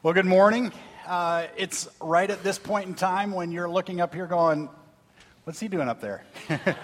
Well, 0.00 0.14
good 0.14 0.26
morning. 0.26 0.70
Uh, 1.08 1.48
it's 1.56 1.88
right 2.00 2.30
at 2.30 2.44
this 2.44 2.56
point 2.56 2.86
in 2.86 2.94
time 2.94 3.32
when 3.32 3.50
you're 3.50 3.68
looking 3.68 4.00
up 4.00 4.14
here 4.14 4.28
going, 4.28 4.68
what's 5.42 5.58
he 5.58 5.66
doing 5.66 5.88
up 5.88 6.00
there? 6.00 6.22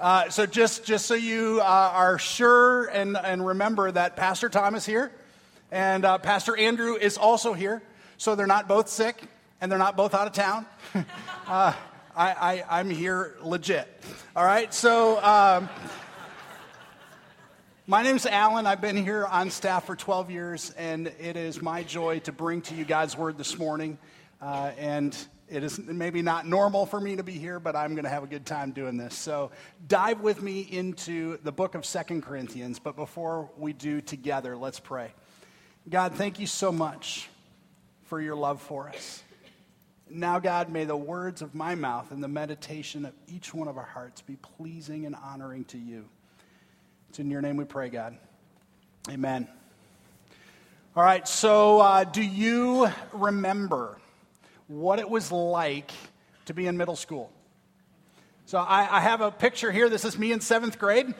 uh, 0.00 0.28
so, 0.28 0.44
just, 0.44 0.84
just 0.84 1.06
so 1.06 1.14
you 1.14 1.60
uh, 1.62 1.64
are 1.94 2.18
sure 2.18 2.86
and, 2.86 3.16
and 3.16 3.46
remember 3.46 3.92
that 3.92 4.16
Pastor 4.16 4.48
Tom 4.48 4.74
is 4.74 4.84
here 4.84 5.12
and 5.70 6.04
uh, 6.04 6.18
Pastor 6.18 6.56
Andrew 6.56 6.96
is 6.96 7.16
also 7.16 7.52
here. 7.52 7.80
So, 8.16 8.34
they're 8.34 8.48
not 8.48 8.66
both 8.66 8.88
sick 8.88 9.22
and 9.60 9.70
they're 9.70 9.78
not 9.78 9.96
both 9.96 10.14
out 10.14 10.26
of 10.26 10.32
town. 10.32 10.66
Uh, 11.46 11.72
I, 12.14 12.62
I, 12.68 12.80
am 12.80 12.90
here 12.90 13.36
legit. 13.40 13.88
All 14.36 14.44
right, 14.44 14.74
so. 14.74 15.22
Um, 15.24 15.70
my 17.90 18.02
name 18.02 18.16
is 18.16 18.26
Alan. 18.26 18.66
I've 18.66 18.82
been 18.82 19.02
here 19.02 19.24
on 19.24 19.48
staff 19.48 19.86
for 19.86 19.96
12 19.96 20.30
years, 20.30 20.74
and 20.76 21.06
it 21.06 21.38
is 21.38 21.62
my 21.62 21.82
joy 21.82 22.18
to 22.20 22.32
bring 22.32 22.60
to 22.62 22.74
you 22.74 22.84
God's 22.84 23.16
word 23.16 23.38
this 23.38 23.56
morning. 23.56 23.96
Uh, 24.42 24.72
and 24.76 25.16
it 25.48 25.64
is 25.64 25.78
maybe 25.78 26.20
not 26.20 26.46
normal 26.46 26.84
for 26.84 27.00
me 27.00 27.16
to 27.16 27.22
be 27.22 27.32
here, 27.32 27.58
but 27.58 27.74
I'm 27.74 27.94
going 27.94 28.04
to 28.04 28.10
have 28.10 28.22
a 28.22 28.26
good 28.26 28.44
time 28.44 28.72
doing 28.72 28.98
this. 28.98 29.14
So 29.14 29.52
dive 29.86 30.20
with 30.20 30.42
me 30.42 30.60
into 30.60 31.38
the 31.44 31.50
book 31.50 31.74
of 31.74 31.86
Second 31.86 32.24
Corinthians. 32.24 32.78
But 32.78 32.94
before 32.94 33.48
we 33.56 33.72
do 33.72 34.02
together, 34.02 34.54
let's 34.54 34.80
pray. 34.80 35.14
God, 35.88 36.12
thank 36.12 36.38
you 36.38 36.46
so 36.46 36.70
much 36.70 37.30
for 38.04 38.20
your 38.20 38.36
love 38.36 38.60
for 38.60 38.90
us. 38.90 39.22
Now, 40.10 40.40
God, 40.40 40.68
may 40.68 40.84
the 40.84 40.94
words 40.94 41.40
of 41.40 41.54
my 41.54 41.74
mouth 41.74 42.12
and 42.12 42.22
the 42.22 42.28
meditation 42.28 43.06
of 43.06 43.14
each 43.26 43.54
one 43.54 43.66
of 43.66 43.78
our 43.78 43.84
hearts 43.86 44.20
be 44.20 44.36
pleasing 44.36 45.06
and 45.06 45.16
honoring 45.16 45.64
to 45.66 45.78
you. 45.78 46.04
It's 47.08 47.18
in 47.18 47.30
your 47.30 47.40
name 47.40 47.56
we 47.56 47.64
pray, 47.64 47.88
God. 47.88 48.18
Amen. 49.08 49.48
All 50.94 51.02
right, 51.02 51.26
so 51.26 51.80
uh, 51.80 52.04
do 52.04 52.22
you 52.22 52.90
remember 53.12 53.98
what 54.66 54.98
it 54.98 55.08
was 55.08 55.32
like 55.32 55.90
to 56.46 56.54
be 56.54 56.66
in 56.66 56.76
middle 56.76 56.96
school? 56.96 57.32
So 58.44 58.58
I, 58.58 58.98
I 58.98 59.00
have 59.00 59.22
a 59.22 59.30
picture 59.30 59.72
here. 59.72 59.88
This 59.88 60.04
is 60.04 60.18
me 60.18 60.32
in 60.32 60.40
seventh 60.40 60.78
grade. 60.78 61.06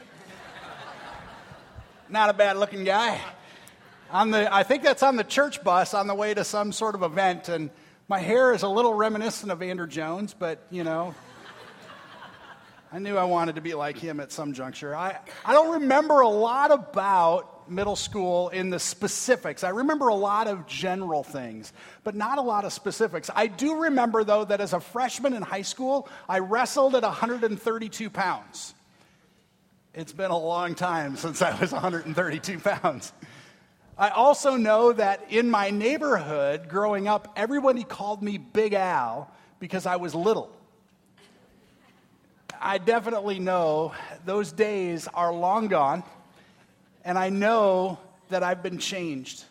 Not 2.10 2.28
a 2.28 2.34
bad 2.34 2.58
looking 2.58 2.84
guy. 2.84 3.18
On 4.10 4.30
the, 4.30 4.54
I 4.54 4.64
think 4.64 4.82
that's 4.82 5.02
on 5.02 5.16
the 5.16 5.24
church 5.24 5.64
bus 5.64 5.94
on 5.94 6.06
the 6.06 6.14
way 6.14 6.34
to 6.34 6.44
some 6.44 6.72
sort 6.72 6.94
of 6.94 7.02
event. 7.02 7.48
And 7.48 7.70
my 8.08 8.18
hair 8.18 8.52
is 8.52 8.62
a 8.62 8.68
little 8.68 8.92
reminiscent 8.92 9.50
of 9.50 9.62
Andrew 9.62 9.86
Jones, 9.86 10.34
but 10.38 10.66
you 10.70 10.84
know, 10.84 11.14
I 12.90 12.98
knew 12.98 13.18
I 13.18 13.24
wanted 13.24 13.56
to 13.56 13.60
be 13.60 13.74
like 13.74 13.98
him 13.98 14.18
at 14.18 14.32
some 14.32 14.54
juncture. 14.54 14.96
I, 14.96 15.18
I 15.44 15.52
don't 15.52 15.82
remember 15.82 16.20
a 16.20 16.28
lot 16.28 16.70
about 16.70 17.70
middle 17.70 17.96
school 17.96 18.48
in 18.48 18.70
the 18.70 18.78
specifics. 18.78 19.62
I 19.62 19.68
remember 19.70 20.08
a 20.08 20.14
lot 20.14 20.48
of 20.48 20.66
general 20.66 21.22
things, 21.22 21.74
but 22.02 22.14
not 22.14 22.38
a 22.38 22.40
lot 22.42 22.64
of 22.64 22.72
specifics. 22.72 23.28
I 23.34 23.46
do 23.46 23.82
remember, 23.82 24.24
though, 24.24 24.44
that 24.46 24.62
as 24.62 24.72
a 24.72 24.80
freshman 24.80 25.34
in 25.34 25.42
high 25.42 25.62
school, 25.62 26.08
I 26.28 26.38
wrestled 26.38 26.94
at 26.94 27.02
132 27.02 28.08
pounds. 28.08 28.74
It's 29.92 30.12
been 30.12 30.30
a 30.30 30.38
long 30.38 30.74
time 30.74 31.16
since 31.16 31.42
I 31.42 31.58
was 31.60 31.72
132 31.72 32.58
pounds. 32.60 33.12
I 33.98 34.10
also 34.10 34.56
know 34.56 34.92
that 34.92 35.26
in 35.30 35.50
my 35.50 35.70
neighborhood 35.70 36.68
growing 36.70 37.06
up, 37.06 37.32
everybody 37.36 37.84
called 37.84 38.22
me 38.22 38.38
Big 38.38 38.72
Al 38.72 39.30
because 39.58 39.84
I 39.84 39.96
was 39.96 40.14
little. 40.14 40.57
I 42.60 42.78
definitely 42.78 43.38
know 43.38 43.92
those 44.24 44.52
days 44.52 45.08
are 45.14 45.32
long 45.32 45.68
gone, 45.68 46.02
and 47.04 47.16
I 47.16 47.28
know 47.28 47.98
that 48.30 48.42
I've 48.42 48.62
been 48.62 48.78
changed, 48.78 49.44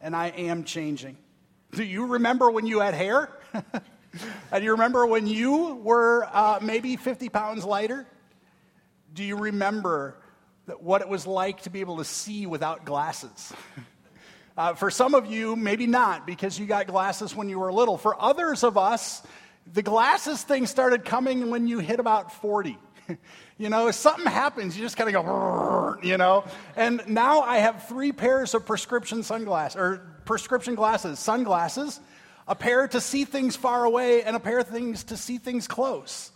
and 0.00 0.14
I 0.14 0.28
am 0.28 0.64
changing. 0.64 1.16
Do 1.72 1.82
you 1.82 2.06
remember 2.06 2.50
when 2.50 2.66
you 2.66 2.80
had 2.80 2.94
hair? 2.94 3.30
and 4.52 4.64
you 4.64 4.72
remember 4.72 5.06
when 5.06 5.26
you 5.26 5.74
were 5.76 6.28
uh, 6.32 6.60
maybe 6.62 6.96
50 6.96 7.28
pounds 7.28 7.64
lighter? 7.64 8.06
Do 9.12 9.24
you 9.24 9.36
remember 9.36 10.16
what 10.78 11.00
it 11.00 11.08
was 11.08 11.26
like 11.26 11.62
to 11.62 11.70
be 11.70 11.80
able 11.80 11.98
to 11.98 12.04
see 12.04 12.46
without 12.46 12.84
glasses? 12.84 13.52
Uh, 14.54 14.74
for 14.74 14.90
some 14.90 15.14
of 15.14 15.24
you, 15.24 15.56
maybe 15.56 15.86
not, 15.86 16.26
because 16.26 16.58
you 16.58 16.66
got 16.66 16.86
glasses 16.86 17.34
when 17.34 17.48
you 17.48 17.58
were 17.58 17.72
little. 17.72 17.96
For 17.96 18.20
others 18.20 18.62
of 18.62 18.76
us, 18.76 19.22
the 19.66 19.82
glasses 19.82 20.42
thing 20.42 20.66
started 20.66 21.04
coming 21.04 21.50
when 21.50 21.66
you 21.66 21.78
hit 21.78 22.00
about 22.00 22.32
40. 22.32 22.78
you 23.58 23.68
know, 23.68 23.88
if 23.88 23.94
something 23.94 24.26
happens, 24.26 24.76
you 24.76 24.82
just 24.82 24.96
kind 24.96 25.14
of 25.14 25.24
go, 25.24 25.96
you 26.02 26.16
know. 26.16 26.44
And 26.76 27.02
now 27.06 27.40
I 27.40 27.58
have 27.58 27.88
three 27.88 28.12
pairs 28.12 28.54
of 28.54 28.66
prescription 28.66 29.22
sunglasses, 29.22 29.76
or 29.76 30.20
prescription 30.24 30.74
glasses, 30.74 31.18
sunglasses, 31.18 32.00
a 32.48 32.54
pair 32.54 32.88
to 32.88 33.00
see 33.00 33.24
things 33.24 33.56
far 33.56 33.84
away, 33.84 34.22
and 34.22 34.36
a 34.36 34.40
pair 34.40 34.58
of 34.58 34.68
things 34.68 35.04
to 35.04 35.16
see 35.16 35.38
things 35.38 35.68
close. 35.68 36.32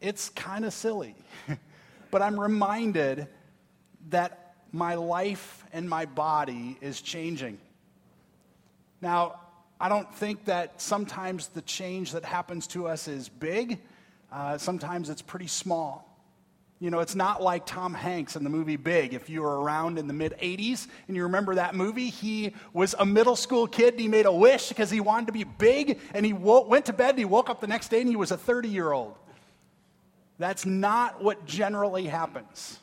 It's 0.00 0.28
kind 0.30 0.64
of 0.64 0.72
silly. 0.72 1.14
but 2.10 2.22
I'm 2.22 2.38
reminded 2.38 3.26
that 4.10 4.56
my 4.70 4.96
life 4.96 5.64
and 5.72 5.88
my 5.88 6.04
body 6.04 6.76
is 6.80 7.00
changing. 7.00 7.58
Now, 9.00 9.40
I 9.84 9.88
don't 9.90 10.10
think 10.14 10.46
that 10.46 10.80
sometimes 10.80 11.48
the 11.48 11.60
change 11.60 12.12
that 12.12 12.24
happens 12.24 12.66
to 12.68 12.86
us 12.86 13.06
is 13.06 13.28
big. 13.28 13.80
Uh, 14.32 14.56
sometimes 14.56 15.10
it's 15.10 15.20
pretty 15.20 15.46
small. 15.46 16.08
You 16.80 16.88
know, 16.88 17.00
it's 17.00 17.14
not 17.14 17.42
like 17.42 17.66
Tom 17.66 17.92
Hanks 17.92 18.34
in 18.34 18.44
the 18.44 18.48
movie 18.48 18.76
Big. 18.76 19.12
If 19.12 19.28
you 19.28 19.42
were 19.42 19.60
around 19.60 19.98
in 19.98 20.06
the 20.06 20.14
mid 20.14 20.36
80s 20.40 20.86
and 21.06 21.14
you 21.14 21.24
remember 21.24 21.56
that 21.56 21.74
movie, 21.74 22.08
he 22.08 22.54
was 22.72 22.94
a 22.98 23.04
middle 23.04 23.36
school 23.36 23.66
kid 23.66 23.92
and 23.92 24.00
he 24.00 24.08
made 24.08 24.24
a 24.24 24.32
wish 24.32 24.70
because 24.70 24.90
he 24.90 25.00
wanted 25.00 25.26
to 25.26 25.32
be 25.32 25.44
big 25.44 26.00
and 26.14 26.24
he 26.24 26.32
went 26.32 26.86
to 26.86 26.94
bed 26.94 27.10
and 27.10 27.18
he 27.18 27.26
woke 27.26 27.50
up 27.50 27.60
the 27.60 27.66
next 27.66 27.88
day 27.88 28.00
and 28.00 28.08
he 28.08 28.16
was 28.16 28.30
a 28.30 28.38
30 28.38 28.70
year 28.70 28.90
old. 28.90 29.14
That's 30.38 30.64
not 30.64 31.22
what 31.22 31.44
generally 31.44 32.06
happens. 32.06 32.78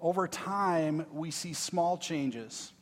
Over 0.00 0.28
time, 0.28 1.06
we 1.12 1.32
see 1.32 1.54
small 1.54 1.98
changes 1.98 2.72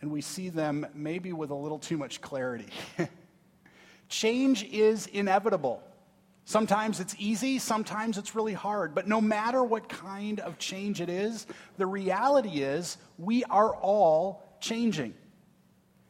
and 0.00 0.10
we 0.10 0.20
see 0.20 0.48
them 0.48 0.86
maybe 0.94 1.32
with 1.32 1.50
a 1.50 1.54
little 1.54 1.78
too 1.78 1.96
much 1.96 2.20
clarity. 2.20 2.68
Change 4.08 4.64
is 4.64 5.06
inevitable. 5.06 5.82
Sometimes 6.44 7.00
it's 7.00 7.16
easy, 7.18 7.58
sometimes 7.58 8.18
it's 8.18 8.36
really 8.36 8.52
hard. 8.52 8.94
But 8.94 9.08
no 9.08 9.20
matter 9.20 9.64
what 9.64 9.88
kind 9.88 10.38
of 10.38 10.58
change 10.58 11.00
it 11.00 11.08
is, 11.08 11.44
the 11.76 11.86
reality 11.86 12.62
is 12.62 12.98
we 13.18 13.42
are 13.44 13.74
all 13.74 14.56
changing. 14.60 15.14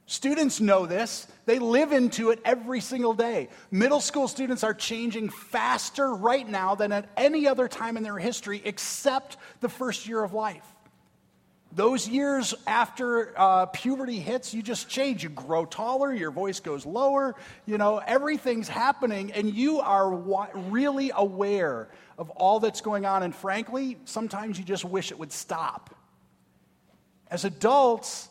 Students 0.05 0.61
know 0.61 0.85
this. 0.85 1.27
They 1.47 1.59
live 1.59 1.91
into 1.91 2.31
it 2.31 2.41
every 2.45 2.81
single 2.81 3.15
day. 3.15 3.49
Middle 3.71 4.01
school 4.01 4.29
students 4.29 4.63
are 4.63 4.75
changing 4.75 5.31
faster 5.31 6.15
right 6.15 6.49
now 6.49 6.75
than 6.75 6.93
at 6.93 7.09
any 7.17 7.49
other 7.49 7.67
time 7.67 7.97
in 7.97 8.03
their 8.03 8.19
history 8.19 8.61
except 8.65 9.39
the 9.61 9.71
first 9.71 10.07
year 10.07 10.23
of 10.23 10.35
life. 10.35 10.76
Those 11.73 12.09
years 12.09 12.55
after 12.67 13.35
uh, 13.37 13.67
puberty 13.67 14.19
hits, 14.21 14.55
you 14.55 14.63
just 14.63 14.89
change. 14.89 15.23
You 15.23 15.29
grow 15.29 15.67
taller, 15.67 16.13
your 16.13 16.31
voice 16.31 16.61
goes 16.61 16.87
lower, 16.87 17.35
you 17.67 17.77
know, 17.77 17.99
everything's 17.99 18.69
happening, 18.69 19.33
and 19.33 19.53
you 19.53 19.81
are 19.81 20.09
wa- 20.11 20.49
really 20.55 21.11
aware 21.15 21.89
of 22.17 22.31
all 22.31 22.61
that's 22.61 22.81
going 22.81 23.05
on. 23.05 23.23
And 23.23 23.35
frankly, 23.35 23.99
sometimes 24.05 24.59
you 24.59 24.65
just 24.65 24.85
wish 24.85 25.11
it 25.11 25.19
would 25.19 25.33
stop. 25.33 25.95
As 27.29 27.45
adults, 27.45 28.29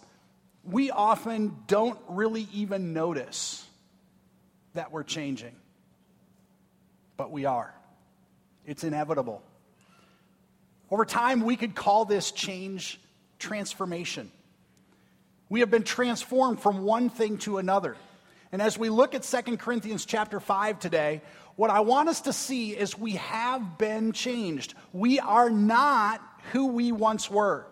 we 0.63 0.90
often 0.90 1.56
don't 1.68 2.00
really 2.07 2.47
even 2.53 2.94
notice 2.94 3.66
that 4.74 4.91
we're 4.91 5.03
changing, 5.03 5.56
but 7.18 7.31
we 7.31 7.45
are. 7.45 7.75
It's 8.66 8.84
inevitable. 8.84 9.44
Over 10.90 11.06
time, 11.06 11.41
we 11.41 11.56
could 11.56 11.75
call 11.75 12.06
this 12.06 12.31
change 12.31 13.00
transformation. 13.45 14.31
We 15.50 15.59
have 15.59 15.69
been 15.69 15.83
transformed 15.83 16.59
from 16.59 16.81
one 16.81 17.09
thing 17.09 17.38
to 17.39 17.59
another. 17.59 17.95
And 18.51 18.59
as 18.59 18.77
we 18.77 18.89
look 18.89 19.13
at 19.13 19.21
2 19.21 19.57
Corinthians 19.57 20.06
chapter 20.06 20.39
5 20.39 20.80
today, 20.80 21.21
what 21.56 21.69
I 21.69 21.81
want 21.81 22.09
us 22.09 22.21
to 22.21 22.33
see 22.33 22.71
is 22.71 22.97
we 22.97 23.13
have 23.13 23.77
been 23.77 24.13
changed. 24.13 24.74
We 24.94 25.19
are 25.19 25.50
not 25.50 26.21
who 26.51 26.68
we 26.68 26.92
once 26.92 27.30
were. 27.30 27.68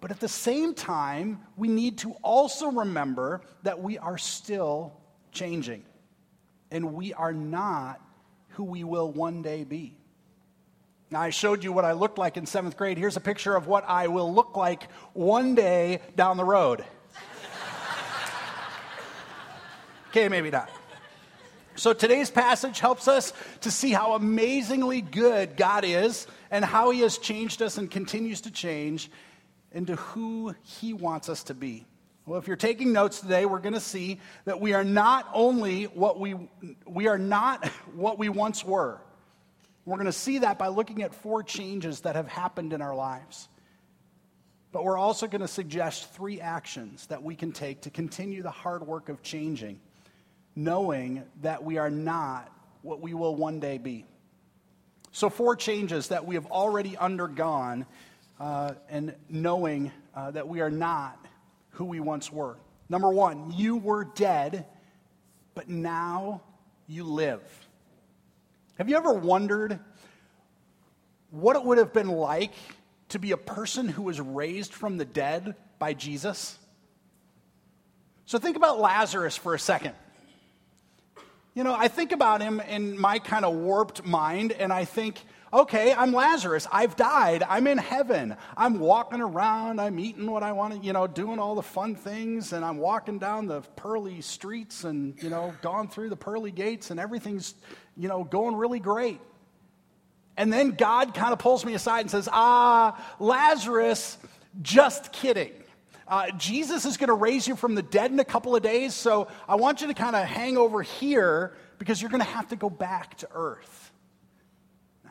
But 0.00 0.10
at 0.10 0.18
the 0.18 0.28
same 0.28 0.74
time, 0.74 1.40
we 1.56 1.68
need 1.68 1.98
to 1.98 2.12
also 2.22 2.70
remember 2.70 3.42
that 3.62 3.80
we 3.80 3.98
are 3.98 4.18
still 4.18 4.92
changing. 5.30 5.84
And 6.70 6.94
we 6.94 7.14
are 7.14 7.32
not 7.32 8.00
who 8.50 8.64
we 8.64 8.82
will 8.82 9.12
one 9.12 9.42
day 9.42 9.62
be. 9.62 9.97
Now, 11.10 11.20
I 11.22 11.30
showed 11.30 11.64
you 11.64 11.72
what 11.72 11.86
I 11.86 11.92
looked 11.92 12.18
like 12.18 12.36
in 12.36 12.44
seventh 12.44 12.76
grade. 12.76 12.98
Here's 12.98 13.16
a 13.16 13.20
picture 13.20 13.56
of 13.56 13.66
what 13.66 13.88
I 13.88 14.08
will 14.08 14.32
look 14.32 14.56
like 14.56 14.90
one 15.14 15.54
day 15.54 16.00
down 16.16 16.36
the 16.36 16.44
road. 16.44 16.84
okay, 20.10 20.28
maybe 20.28 20.50
not. 20.50 20.68
So, 21.76 21.94
today's 21.94 22.30
passage 22.30 22.78
helps 22.80 23.08
us 23.08 23.32
to 23.62 23.70
see 23.70 23.92
how 23.92 24.14
amazingly 24.14 25.00
good 25.00 25.56
God 25.56 25.84
is 25.84 26.26
and 26.50 26.62
how 26.62 26.90
He 26.90 27.00
has 27.00 27.16
changed 27.16 27.62
us 27.62 27.78
and 27.78 27.90
continues 27.90 28.42
to 28.42 28.50
change. 28.50 29.10
into 29.72 29.96
who 29.96 30.54
He 30.62 30.92
wants 30.92 31.30
us 31.30 31.44
to 31.44 31.54
be. 31.54 31.86
Well, 32.26 32.38
if 32.38 32.46
you're 32.46 32.56
taking 32.56 32.92
notes 32.92 33.20
today, 33.20 33.46
we're 33.46 33.60
going 33.60 33.72
to 33.72 33.80
see 33.80 34.20
that 34.44 34.60
we 34.60 34.74
are 34.74 34.84
not 34.84 35.26
only 35.32 35.84
what 35.84 36.20
we, 36.20 36.34
we 36.86 37.06
are 37.06 37.16
not 37.16 37.66
what 37.94 38.18
we 38.18 38.28
once 38.28 38.62
were. 38.62 39.00
We're 39.88 39.96
going 39.96 40.04
to 40.04 40.12
see 40.12 40.40
that 40.40 40.58
by 40.58 40.68
looking 40.68 41.02
at 41.02 41.14
four 41.14 41.42
changes 41.42 42.00
that 42.00 42.14
have 42.14 42.28
happened 42.28 42.74
in 42.74 42.82
our 42.82 42.94
lives. 42.94 43.48
But 44.70 44.84
we're 44.84 44.98
also 44.98 45.26
going 45.26 45.40
to 45.40 45.48
suggest 45.48 46.12
three 46.12 46.42
actions 46.42 47.06
that 47.06 47.22
we 47.22 47.34
can 47.34 47.52
take 47.52 47.80
to 47.82 47.90
continue 47.90 48.42
the 48.42 48.50
hard 48.50 48.86
work 48.86 49.08
of 49.08 49.22
changing, 49.22 49.80
knowing 50.54 51.22
that 51.40 51.64
we 51.64 51.78
are 51.78 51.88
not 51.88 52.52
what 52.82 53.00
we 53.00 53.14
will 53.14 53.34
one 53.34 53.60
day 53.60 53.78
be. 53.78 54.04
So, 55.10 55.30
four 55.30 55.56
changes 55.56 56.08
that 56.08 56.26
we 56.26 56.34
have 56.34 56.44
already 56.44 56.94
undergone, 56.94 57.86
uh, 58.38 58.74
and 58.90 59.14
knowing 59.30 59.90
uh, 60.14 60.32
that 60.32 60.46
we 60.46 60.60
are 60.60 60.70
not 60.70 61.18
who 61.70 61.86
we 61.86 61.98
once 61.98 62.30
were. 62.30 62.58
Number 62.90 63.08
one, 63.08 63.54
you 63.56 63.78
were 63.78 64.04
dead, 64.04 64.66
but 65.54 65.70
now 65.70 66.42
you 66.86 67.04
live. 67.04 67.40
Have 68.78 68.88
you 68.88 68.96
ever 68.96 69.12
wondered 69.12 69.80
what 71.32 71.56
it 71.56 71.64
would 71.64 71.78
have 71.78 71.92
been 71.92 72.08
like 72.08 72.52
to 73.08 73.18
be 73.18 73.32
a 73.32 73.36
person 73.36 73.88
who 73.88 74.02
was 74.02 74.20
raised 74.20 74.72
from 74.72 74.98
the 74.98 75.04
dead 75.04 75.56
by 75.80 75.94
Jesus? 75.94 76.56
So 78.26 78.38
think 78.38 78.56
about 78.56 78.78
Lazarus 78.78 79.36
for 79.36 79.52
a 79.52 79.58
second. 79.58 79.96
You 81.54 81.64
know, 81.64 81.74
I 81.74 81.88
think 81.88 82.12
about 82.12 82.40
him 82.40 82.60
in 82.60 82.96
my 83.00 83.18
kind 83.18 83.44
of 83.44 83.52
warped 83.56 84.06
mind, 84.06 84.52
and 84.52 84.72
I 84.72 84.84
think, 84.84 85.24
okay, 85.52 85.92
I'm 85.92 86.12
Lazarus. 86.12 86.66
I've 86.70 86.96
died. 86.96 87.42
I'm 87.48 87.66
in 87.66 87.78
heaven. 87.78 88.36
I'm 88.56 88.78
walking 88.78 89.20
around. 89.20 89.80
I'm 89.80 89.98
eating 89.98 90.30
what 90.30 90.42
I 90.42 90.52
want 90.52 90.74
to, 90.74 90.86
you 90.86 90.92
know, 90.92 91.06
doing 91.06 91.38
all 91.38 91.54
the 91.54 91.62
fun 91.62 91.94
things, 91.94 92.52
and 92.52 92.64
I'm 92.64 92.78
walking 92.78 93.18
down 93.18 93.46
the 93.46 93.60
pearly 93.76 94.20
streets 94.20 94.84
and, 94.84 95.20
you 95.22 95.30
know, 95.30 95.54
gone 95.62 95.88
through 95.88 96.10
the 96.10 96.16
pearly 96.16 96.50
gates, 96.50 96.90
and 96.90 97.00
everything's, 97.00 97.54
you 97.96 98.08
know, 98.08 98.24
going 98.24 98.56
really 98.56 98.80
great. 98.80 99.20
And 100.36 100.52
then 100.52 100.70
God 100.70 101.14
kind 101.14 101.32
of 101.32 101.40
pulls 101.40 101.64
me 101.64 101.74
aside 101.74 102.02
and 102.02 102.10
says, 102.10 102.28
Ah, 102.30 103.04
Lazarus, 103.18 104.18
just 104.62 105.12
kidding. 105.12 105.52
Uh, 106.06 106.30
Jesus 106.38 106.86
is 106.86 106.96
going 106.96 107.08
to 107.08 107.14
raise 107.14 107.46
you 107.46 107.54
from 107.54 107.74
the 107.74 107.82
dead 107.82 108.10
in 108.10 108.18
a 108.18 108.24
couple 108.24 108.56
of 108.56 108.62
days, 108.62 108.94
so 108.94 109.28
I 109.46 109.56
want 109.56 109.82
you 109.82 109.88
to 109.88 109.94
kind 109.94 110.16
of 110.16 110.24
hang 110.24 110.56
over 110.56 110.80
here 110.80 111.54
because 111.78 112.00
you're 112.00 112.10
going 112.10 112.22
to 112.22 112.30
have 112.30 112.48
to 112.48 112.56
go 112.56 112.70
back 112.70 113.18
to 113.18 113.28
earth. 113.34 113.87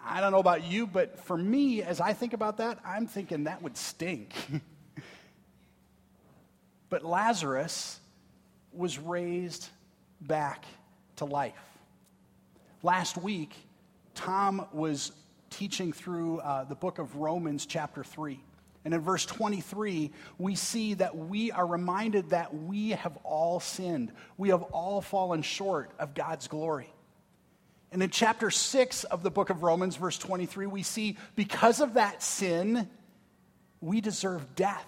I 0.08 0.22
don't 0.22 0.32
know 0.32 0.40
about 0.40 0.64
you, 0.64 0.88
but 0.88 1.20
for 1.20 1.38
me, 1.38 1.84
as 1.84 2.00
I 2.00 2.14
think 2.14 2.34
about 2.34 2.58
that, 2.58 2.80
I'm 2.86 3.08
thinking 3.08 3.44
that 3.44 3.62
would 3.62 3.76
stink. 3.76 4.34
but 6.90 7.04
Lazarus 7.04 8.00
was 8.72 8.98
raised 8.98 9.68
back 10.22 10.64
to 11.18 11.26
life. 11.26 11.54
Last 12.84 13.18
week, 13.18 13.54
Tom 14.16 14.66
was 14.72 15.12
teaching 15.50 15.92
through 15.92 16.40
uh, 16.40 16.64
the 16.64 16.76
book 16.76 17.00
of 17.00 17.18
Romans, 17.18 17.66
chapter 17.66 18.04
3. 18.04 18.40
And 18.86 18.94
in 18.94 19.02
verse 19.02 19.26
23, 19.26 20.12
we 20.38 20.56
see 20.56 20.94
that 20.94 21.18
we 21.18 21.52
are 21.52 21.68
reminded 21.68 22.30
that 22.30 22.56
we 22.56 22.92
have 22.92 23.18
all 23.24 23.60
sinned. 23.60 24.14
We 24.38 24.50
have 24.50 24.64
all 24.64 25.02
fallen 25.02 25.42
short 25.42 25.92
of 26.00 26.14
God's 26.14 26.48
glory. 26.48 26.90
And 27.92 28.04
in 28.04 28.10
chapter 28.10 28.52
6 28.52 29.04
of 29.06 29.24
the 29.24 29.32
book 29.32 29.50
of 29.50 29.64
Romans, 29.64 29.96
verse 29.96 30.18
23, 30.18 30.68
we 30.68 30.84
see 30.84 31.18
because 31.36 31.80
of 31.80 31.94
that 31.94 32.22
sin, 32.22 32.90
we 33.80 34.02
deserve 34.02 34.56
death. 34.56 34.86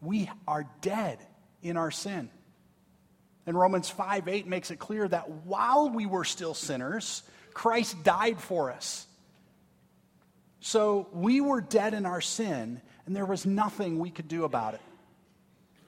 We 0.00 0.28
are 0.48 0.66
dead 0.80 1.18
in 1.62 1.76
our 1.76 1.92
sin. 1.92 2.28
And 3.46 3.58
Romans 3.58 3.88
5 3.88 4.28
8 4.28 4.46
makes 4.46 4.70
it 4.70 4.78
clear 4.78 5.06
that 5.06 5.28
while 5.30 5.90
we 5.90 6.06
were 6.06 6.24
still 6.24 6.54
sinners, 6.54 7.22
Christ 7.54 8.02
died 8.02 8.40
for 8.40 8.70
us. 8.70 9.06
So 10.60 11.08
we 11.12 11.40
were 11.40 11.60
dead 11.60 11.92
in 11.92 12.06
our 12.06 12.20
sin, 12.20 12.80
and 13.04 13.16
there 13.16 13.26
was 13.26 13.44
nothing 13.44 13.98
we 13.98 14.10
could 14.10 14.28
do 14.28 14.44
about 14.44 14.74
it. 14.74 14.80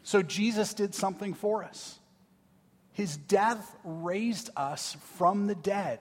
So 0.03 0.21
Jesus 0.21 0.75
did 0.75 0.95
something 0.95 1.33
for 1.33 1.63
us. 1.63 1.99
His 2.95 3.17
death 3.17 3.77
raised 3.85 4.51
us 4.57 4.97
from 5.17 5.47
the 5.47 5.55
dead, 5.55 6.01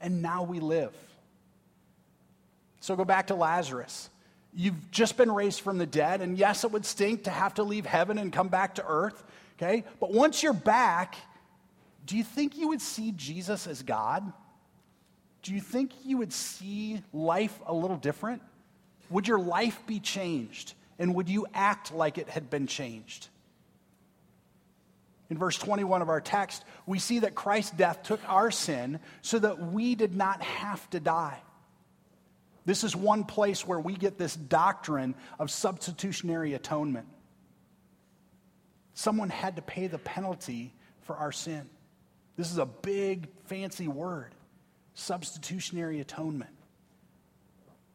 and 0.00 0.22
now 0.22 0.44
we 0.44 0.60
live. 0.60 0.94
So 2.80 2.96
go 2.96 3.04
back 3.04 3.26
to 3.26 3.34
Lazarus. 3.34 4.08
You've 4.54 4.90
just 4.90 5.16
been 5.16 5.32
raised 5.32 5.60
from 5.60 5.78
the 5.78 5.86
dead, 5.86 6.20
and 6.20 6.38
yes, 6.38 6.64
it 6.64 6.70
would 6.70 6.86
stink 6.86 7.24
to 7.24 7.30
have 7.30 7.54
to 7.54 7.64
leave 7.64 7.86
heaven 7.86 8.18
and 8.18 8.32
come 8.32 8.48
back 8.48 8.76
to 8.76 8.84
earth, 8.86 9.24
okay? 9.56 9.84
But 9.98 10.12
once 10.12 10.42
you're 10.42 10.52
back, 10.52 11.16
do 12.06 12.16
you 12.16 12.24
think 12.24 12.56
you 12.56 12.68
would 12.68 12.82
see 12.82 13.12
Jesus 13.12 13.66
as 13.66 13.82
God? 13.82 14.32
do 15.42 15.52
you 15.52 15.60
think 15.60 15.92
you 16.04 16.18
would 16.18 16.32
see 16.32 17.02
life 17.12 17.58
a 17.66 17.74
little 17.74 17.96
different? 17.96 18.42
Would 19.10 19.28
your 19.28 19.40
life 19.40 19.78
be 19.86 20.00
changed? 20.00 20.74
And 20.98 21.14
would 21.16 21.28
you 21.28 21.46
act 21.52 21.92
like 21.92 22.16
it 22.16 22.28
had 22.28 22.48
been 22.48 22.66
changed? 22.66 23.28
In 25.32 25.38
verse 25.38 25.56
21 25.56 26.02
of 26.02 26.10
our 26.10 26.20
text, 26.20 26.62
we 26.84 26.98
see 26.98 27.20
that 27.20 27.34
Christ's 27.34 27.70
death 27.70 28.02
took 28.02 28.20
our 28.28 28.50
sin 28.50 29.00
so 29.22 29.38
that 29.38 29.72
we 29.72 29.94
did 29.94 30.14
not 30.14 30.42
have 30.42 30.90
to 30.90 31.00
die. 31.00 31.40
This 32.66 32.84
is 32.84 32.94
one 32.94 33.24
place 33.24 33.66
where 33.66 33.80
we 33.80 33.94
get 33.94 34.18
this 34.18 34.36
doctrine 34.36 35.14
of 35.38 35.50
substitutionary 35.50 36.52
atonement. 36.52 37.06
Someone 38.92 39.30
had 39.30 39.56
to 39.56 39.62
pay 39.62 39.86
the 39.86 39.96
penalty 39.96 40.74
for 41.00 41.16
our 41.16 41.32
sin. 41.32 41.70
This 42.36 42.50
is 42.50 42.58
a 42.58 42.66
big, 42.66 43.26
fancy 43.46 43.88
word 43.88 44.34
substitutionary 44.92 46.00
atonement. 46.00 46.50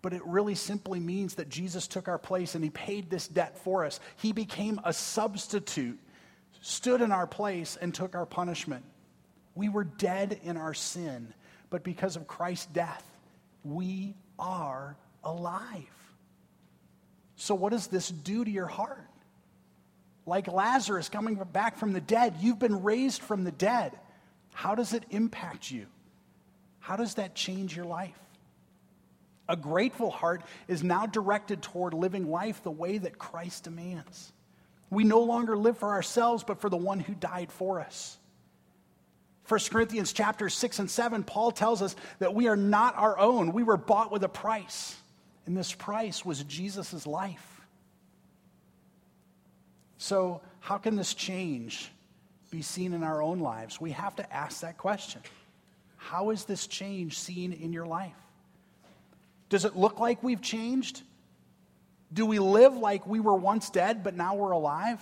But 0.01 0.13
it 0.13 0.25
really 0.25 0.56
simply 0.56 1.00
means 1.00 1.36
that 1.36 1.50
Jesus 1.50 1.86
took 1.86 2.07
our 2.07 2.18
place 2.18 2.56
and 2.56 2.63
he 2.63 2.72
paid 2.72 3.12
this 3.12 3.28
debt 3.28 3.60
for 3.60 3.86
us. 3.86 4.00
He 4.16 4.31
became 4.31 4.81
a 4.84 4.92
substitute, 4.92 6.00
stood 6.68 7.00
in 7.00 7.14
our 7.14 7.25
place, 7.25 7.78
and 7.81 7.94
took 7.94 8.14
our 8.14 8.25
punishment. 8.25 8.84
We 9.56 9.69
were 9.69 9.86
dead 9.86 10.38
in 10.44 10.58
our 10.58 10.74
sin, 10.74 11.34
but 11.69 11.81
because 11.81 12.18
of 12.18 12.28
Christ's 12.28 12.66
death, 12.66 13.06
we 13.64 14.16
are 14.38 14.98
alive. 15.24 15.86
So, 17.38 17.56
what 17.56 17.72
does 17.72 17.88
this 17.88 18.10
do 18.10 18.44
to 18.44 18.52
your 18.52 18.68
heart? 18.68 19.08
Like 20.25 20.51
Lazarus 20.51 21.08
coming 21.08 21.41
back 21.53 21.77
from 21.77 21.94
the 21.94 22.01
dead, 22.01 22.36
you've 22.41 22.60
been 22.60 22.84
raised 22.84 23.22
from 23.22 23.46
the 23.46 23.51
dead. 23.53 23.98
How 24.51 24.75
does 24.75 24.91
it 24.91 25.03
impact 25.10 25.72
you? 25.72 25.86
How 26.80 26.98
does 26.98 27.13
that 27.13 27.34
change 27.34 27.77
your 27.77 27.86
life? 27.86 28.20
A 29.48 29.56
grateful 29.56 30.12
heart 30.12 30.44
is 30.68 30.84
now 30.84 31.06
directed 31.06 31.62
toward 31.62 31.94
living 31.94 32.30
life 32.30 32.62
the 32.62 32.72
way 32.72 32.98
that 32.98 33.18
Christ 33.18 33.63
demands. 33.63 34.34
We 34.89 35.03
no 35.03 35.22
longer 35.22 35.58
live 35.58 35.77
for 35.77 35.89
ourselves, 35.89 36.44
but 36.44 36.62
for 36.62 36.70
the 36.70 36.77
one 36.77 37.00
who 37.00 37.13
died 37.13 37.51
for 37.51 37.79
us. 37.79 38.17
1 39.48 39.60
Corinthians 39.70 40.12
chapters 40.13 40.53
6 40.53 40.79
and 40.79 40.91
7, 40.91 41.24
Paul 41.24 41.51
tells 41.51 41.82
us 41.82 41.96
that 42.20 42.34
we 42.34 42.48
are 42.48 42.58
not 42.58 42.98
our 42.98 43.17
own. 43.17 43.53
We 43.53 43.63
were 43.63 43.77
bought 43.77 44.12
with 44.12 44.24
a 44.24 44.29
price, 44.29 44.96
and 45.46 45.56
this 45.56 45.74
price 45.74 46.25
was 46.25 46.44
Jesus' 46.44 47.08
life. 47.08 47.62
So, 49.98 50.41
how 50.60 50.77
can 50.77 50.96
this 50.96 51.13
change 51.13 51.89
be 52.51 52.62
seen 52.62 52.94
in 52.94 53.03
our 53.03 53.22
own 53.22 53.39
lives? 53.39 53.79
We 53.79 53.91
have 53.91 54.15
to 54.17 54.34
ask 54.34 54.62
that 54.62 54.77
question. 54.77 55.22
How 55.96 56.29
is 56.29 56.46
this 56.46 56.67
change 56.67 57.17
seen 57.17 57.53
in 57.53 57.72
your 57.74 57.86
life? 57.86 58.15
Does 59.50 59.63
it 59.65 59.75
look 59.75 60.00
like 60.00 60.22
we've 60.22 60.41
changed? 60.41 61.03
Do 62.14 62.26
we 62.26 62.40
live 62.40 62.76
like 62.76 63.06
we 63.06 63.20
were 63.20 63.36
once 63.36 63.70
dead, 63.70 64.04
but 64.04 64.16
now 64.16 64.36
we're 64.36 64.52
alive? 64.52 65.00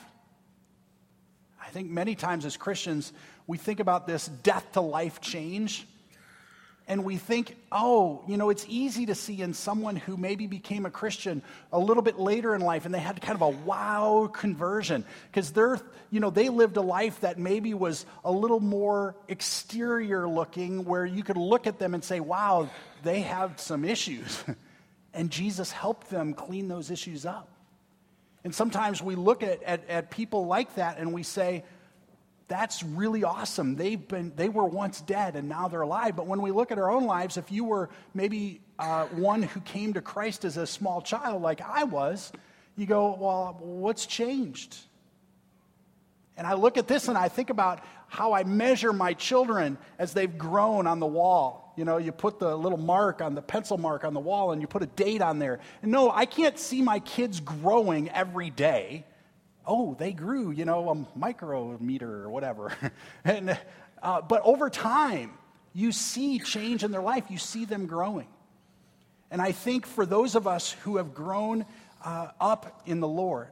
I 1.61 1.69
think 1.69 1.89
many 1.89 2.15
times 2.15 2.45
as 2.45 2.57
Christians, 2.57 3.11
we 3.47 3.57
think 3.57 3.79
about 3.79 4.07
this 4.07 4.27
death 4.27 4.71
to 4.73 4.81
life 4.81 5.21
change 5.21 5.87
and 6.87 7.03
we 7.03 7.17
think, 7.17 7.57
oh, 7.71 8.23
you 8.27 8.37
know, 8.37 8.51
it's 8.51 8.65
easy 8.69 9.07
to 9.07 9.15
see 9.15 9.41
in 9.41 9.55
someone 9.55 9.95
who 9.95 10.17
maybe 10.17 10.45
became 10.45 10.85
a 10.85 10.91
Christian 10.91 11.41
a 11.71 11.79
little 11.79 12.03
bit 12.03 12.19
later 12.19 12.53
in 12.53 12.61
life 12.61 12.85
and 12.85 12.93
they 12.93 12.99
had 12.99 13.19
kind 13.21 13.35
of 13.35 13.41
a 13.41 13.49
wow 13.49 14.29
conversion 14.31 15.03
because 15.31 15.51
they're, 15.51 15.79
you 16.11 16.19
know, 16.19 16.29
they 16.29 16.49
lived 16.49 16.77
a 16.77 16.81
life 16.81 17.21
that 17.21 17.39
maybe 17.39 17.73
was 17.73 18.05
a 18.23 18.31
little 18.31 18.59
more 18.59 19.15
exterior 19.27 20.27
looking 20.27 20.85
where 20.85 21.05
you 21.05 21.23
could 21.23 21.37
look 21.37 21.65
at 21.65 21.79
them 21.79 21.95
and 21.95 22.03
say, 22.03 22.19
wow, 22.19 22.69
they 23.03 23.21
have 23.21 23.59
some 23.59 23.83
issues. 23.83 24.43
and 25.15 25.31
Jesus 25.31 25.71
helped 25.71 26.09
them 26.09 26.33
clean 26.33 26.67
those 26.67 26.91
issues 26.91 27.25
up. 27.25 27.49
And 28.43 28.53
sometimes 28.53 29.01
we 29.01 29.15
look 29.15 29.41
at, 29.41 29.63
at, 29.63 29.89
at 29.89 30.11
people 30.11 30.45
like 30.45 30.75
that 30.75 30.99
and 30.99 31.13
we 31.13 31.23
say, 31.23 31.63
that's 32.47 32.83
really 32.83 33.23
awesome. 33.23 33.75
They've 33.75 34.07
been, 34.07 34.33
they 34.35 34.49
were 34.49 34.65
once 34.65 35.01
dead 35.01 35.35
and 35.35 35.49
now 35.49 35.67
they're 35.67 35.81
alive. 35.81 36.15
But 36.15 36.27
when 36.27 36.41
we 36.43 36.51
look 36.51 36.71
at 36.71 36.77
our 36.77 36.91
own 36.91 37.05
lives, 37.05 37.37
if 37.37 37.51
you 37.51 37.63
were 37.63 37.89
maybe 38.13 38.61
uh, 38.77 39.05
one 39.05 39.41
who 39.41 39.61
came 39.61 39.93
to 39.93 40.01
Christ 40.01 40.45
as 40.45 40.57
a 40.57 40.67
small 40.67 41.01
child, 41.01 41.41
like 41.41 41.61
I 41.61 41.85
was, 41.85 42.31
you 42.75 42.85
go, 42.85 43.17
well, 43.19 43.57
what's 43.59 44.05
changed? 44.05 44.77
And 46.37 46.45
I 46.45 46.53
look 46.53 46.77
at 46.77 46.87
this 46.87 47.07
and 47.07 47.17
I 47.17 47.29
think 47.29 47.49
about 47.49 47.83
how 48.07 48.33
I 48.33 48.43
measure 48.43 48.93
my 48.93 49.13
children 49.13 49.79
as 49.97 50.13
they've 50.13 50.37
grown 50.37 50.85
on 50.85 50.99
the 50.99 51.07
wall. 51.07 51.64
You 51.75 51.85
know, 51.85 51.97
you 51.97 52.11
put 52.11 52.39
the 52.39 52.55
little 52.55 52.77
mark 52.77 53.21
on 53.21 53.35
the 53.35 53.41
pencil 53.41 53.77
mark 53.77 54.03
on 54.03 54.13
the 54.13 54.19
wall 54.19 54.51
and 54.51 54.61
you 54.61 54.67
put 54.67 54.81
a 54.83 54.87
date 54.87 55.21
on 55.21 55.39
there. 55.39 55.59
And 55.81 55.91
no, 55.91 56.09
I 56.09 56.25
can't 56.25 56.57
see 56.57 56.81
my 56.81 56.99
kids 56.99 57.39
growing 57.39 58.09
every 58.09 58.49
day. 58.49 59.05
Oh, 59.65 59.95
they 59.97 60.13
grew, 60.13 60.51
you 60.51 60.63
know, 60.63 60.89
a 60.89 61.17
micrometer 61.17 62.23
or 62.23 62.29
whatever. 62.29 62.73
and, 63.25 63.57
uh, 64.01 64.21
but 64.21 64.41
over 64.43 64.69
time, 64.69 65.33
you 65.73 65.91
see 65.91 66.39
change 66.39 66.83
in 66.83 66.91
their 66.91 67.01
life, 67.01 67.25
you 67.29 67.37
see 67.37 67.65
them 67.65 67.85
growing. 67.87 68.27
And 69.29 69.41
I 69.41 69.51
think 69.51 69.85
for 69.85 70.05
those 70.05 70.35
of 70.35 70.47
us 70.47 70.71
who 70.83 70.97
have 70.97 71.13
grown 71.13 71.65
uh, 72.03 72.29
up 72.39 72.83
in 72.85 73.01
the 73.01 73.07
Lord, 73.07 73.49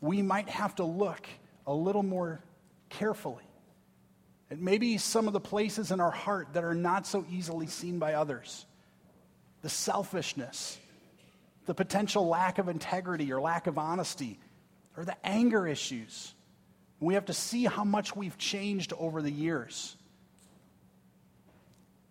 we 0.00 0.22
might 0.22 0.48
have 0.48 0.76
to 0.76 0.84
look 0.84 1.26
a 1.66 1.74
little 1.74 2.04
more 2.04 2.40
carefully 2.90 3.47
at 4.50 4.58
maybe 4.58 4.96
some 4.98 5.26
of 5.26 5.32
the 5.32 5.40
places 5.40 5.90
in 5.90 6.00
our 6.00 6.10
heart 6.10 6.48
that 6.54 6.64
are 6.64 6.74
not 6.74 7.06
so 7.06 7.24
easily 7.30 7.66
seen 7.66 7.98
by 7.98 8.14
others. 8.14 8.64
The 9.62 9.68
selfishness, 9.68 10.78
the 11.66 11.74
potential 11.74 12.28
lack 12.28 12.58
of 12.58 12.68
integrity 12.68 13.32
or 13.32 13.40
lack 13.40 13.66
of 13.66 13.76
honesty, 13.78 14.38
or 14.96 15.04
the 15.04 15.16
anger 15.24 15.66
issues. 15.66 16.34
We 17.00 17.14
have 17.14 17.26
to 17.26 17.34
see 17.34 17.64
how 17.64 17.84
much 17.84 18.16
we've 18.16 18.38
changed 18.38 18.92
over 18.98 19.22
the 19.22 19.30
years. 19.30 19.96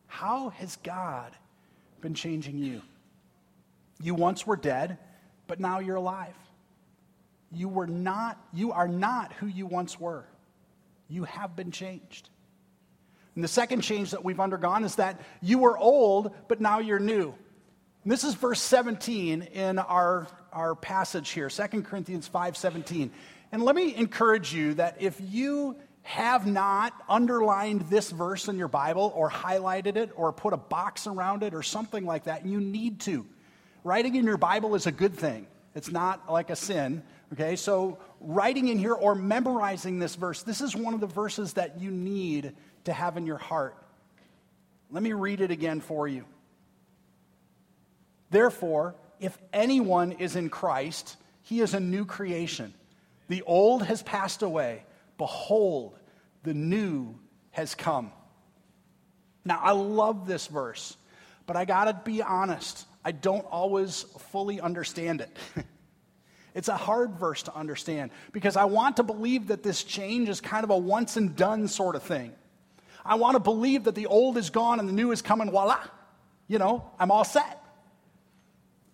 How 0.06 0.50
has 0.50 0.78
God 0.78 1.34
been 2.02 2.14
changing 2.14 2.58
you? 2.60 2.82
You 4.02 4.16
once 4.16 4.46
were 4.46 4.56
dead, 4.56 4.98
but 5.48 5.60
now 5.60 5.80
you're 5.80 5.96
alive. 5.96 6.36
You 7.52 7.68
were 7.68 7.88
not, 7.88 8.40
you 8.54 8.72
are 8.72 8.88
not 8.88 9.34
who 9.34 9.48
you 9.48 9.66
once 9.66 10.00
were. 10.00 10.26
You 11.08 11.24
have 11.24 11.56
been 11.56 11.72
changed. 11.72 12.30
And 13.36 13.44
the 13.44 13.48
second 13.48 13.82
change 13.82 14.12
that 14.12 14.26
we've 14.26 14.40
undergone 14.40 14.84
is 14.84 14.96
that 14.96 15.22
you 15.42 15.60
were 15.60 15.78
old, 15.78 16.34
but 16.48 16.60
now 16.60 16.80
you're 16.80 17.00
new. 17.00 17.36
And 18.04 18.12
this 18.12 18.24
is 18.24 18.34
verse 18.34 18.62
17 18.62 19.42
in 19.44 19.80
our, 19.80 20.28
our 20.52 20.76
passage 20.76 21.30
here, 21.30 21.50
2 21.50 21.84
Corinthians 21.84 22.28
5:17. 22.28 23.12
And 23.52 23.64
let 23.64 23.76
me 23.76 23.96
encourage 23.96 24.54
you 24.54 24.74
that 24.76 24.98
if 25.02 25.22
you 25.22 25.78
have 26.04 26.48
not 26.48 26.94
underlined 27.10 27.82
this 27.90 28.10
verse 28.10 28.48
in 28.48 28.58
your 28.58 28.70
Bible 28.70 29.12
or 29.14 29.30
highlighted 29.30 29.98
it 29.98 30.10
or 30.16 30.32
put 30.32 30.54
a 30.54 30.58
box 30.58 31.06
around 31.06 31.44
it 31.44 31.54
or 31.54 31.62
something 31.62 32.06
like 32.06 32.24
that, 32.24 32.46
you 32.46 32.62
need 32.62 33.02
to. 33.02 33.26
Writing 33.84 34.16
in 34.16 34.26
your 34.26 34.38
Bible 34.38 34.74
is 34.76 34.88
a 34.88 34.92
good 34.92 35.14
thing. 35.14 35.48
It's 35.76 35.92
not 35.92 36.32
like 36.32 36.50
a 36.50 36.56
sin. 36.56 37.04
Okay, 37.34 37.56
so 37.58 37.98
writing 38.22 38.70
in 38.70 38.78
here 38.78 38.94
or 38.94 39.14
memorizing 39.14 40.00
this 40.00 40.16
verse, 40.16 40.44
this 40.44 40.62
is 40.62 40.76
one 40.76 40.94
of 40.94 41.02
the 41.02 41.08
verses 41.08 41.54
that 41.54 41.80
you 41.80 41.92
need 41.92 42.54
to 42.86 42.94
have 42.94 43.18
in 43.18 43.26
your 43.26 43.38
heart. 43.38 43.76
Let 44.90 45.04
me 45.04 45.12
read 45.12 45.42
it 45.42 45.52
again 45.52 45.82
for 45.82 46.08
you. 46.08 46.24
Therefore, 48.30 48.96
if 49.20 49.38
anyone 49.52 50.14
is 50.14 50.36
in 50.36 50.50
Christ, 50.50 51.18
he 51.42 51.60
is 51.60 51.74
a 51.74 51.80
new 51.80 52.06
creation. 52.06 52.74
The 53.28 53.42
old 53.42 53.84
has 53.84 54.02
passed 54.02 54.42
away. 54.42 54.84
Behold, 55.18 55.98
the 56.44 56.54
new 56.54 57.16
has 57.52 57.76
come. 57.76 58.12
Now, 59.44 59.60
I 59.62 59.72
love 59.72 60.28
this 60.28 60.48
verse, 60.48 60.96
but 61.46 61.58
I 61.58 61.66
got 61.66 61.86
to 61.86 62.02
be 62.10 62.22
honest. 62.22 62.86
I 63.04 63.12
don't 63.12 63.46
always 63.46 64.04
fully 64.32 64.62
understand 64.62 65.22
it. 65.22 65.38
It's 66.58 66.70
a 66.70 66.76
hard 66.76 67.12
verse 67.20 67.44
to 67.44 67.56
understand 67.56 68.10
because 68.32 68.58
I 68.58 68.66
want 68.66 68.98
to 68.98 69.04
believe 69.04 69.50
that 69.50 69.62
this 69.62 69.84
change 69.84 70.28
is 70.28 70.42
kind 70.42 70.64
of 70.64 70.72
a 70.72 70.78
once 70.78 71.16
and 71.16 71.36
done 71.36 71.68
sort 71.68 71.96
of 71.96 72.02
thing. 72.02 72.34
I 73.06 73.14
want 73.14 73.36
to 73.36 73.40
believe 73.40 73.84
that 73.84 73.94
the 73.94 74.08
old 74.08 74.38
is 74.38 74.50
gone 74.50 74.80
and 74.80 74.90
the 74.90 74.94
new 74.94 75.12
is 75.12 75.22
coming, 75.22 75.52
voila. 75.52 75.78
You 76.48 76.58
know, 76.58 76.90
I'm 77.00 77.12
all 77.12 77.24
set. 77.24 77.64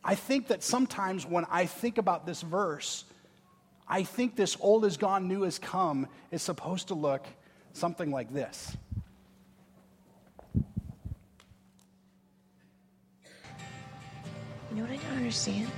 I 0.03 0.15
think 0.15 0.49
that 0.49 0.61
sometimes 0.61 1.25
when 1.25 1.45
I 1.49 1.65
think 1.65 1.97
about 1.97 2.25
this 2.25 2.41
verse, 2.41 3.05
I 3.87 4.03
think 4.03 4.35
this 4.35 4.57
old 4.59 4.83
is 4.83 4.97
gone, 4.97 5.29
new 5.29 5.43
has 5.43 5.57
come 5.57 6.09
is 6.31 6.41
supposed 6.41 6.89
to 6.89 6.95
look 6.95 7.25
something 7.71 8.11
like 8.11 8.33
this. 8.33 8.75
You 10.53 10.61
know 14.73 14.81
what 14.81 14.91
I 14.91 14.97
don't 14.97 15.15
understand? 15.15 15.69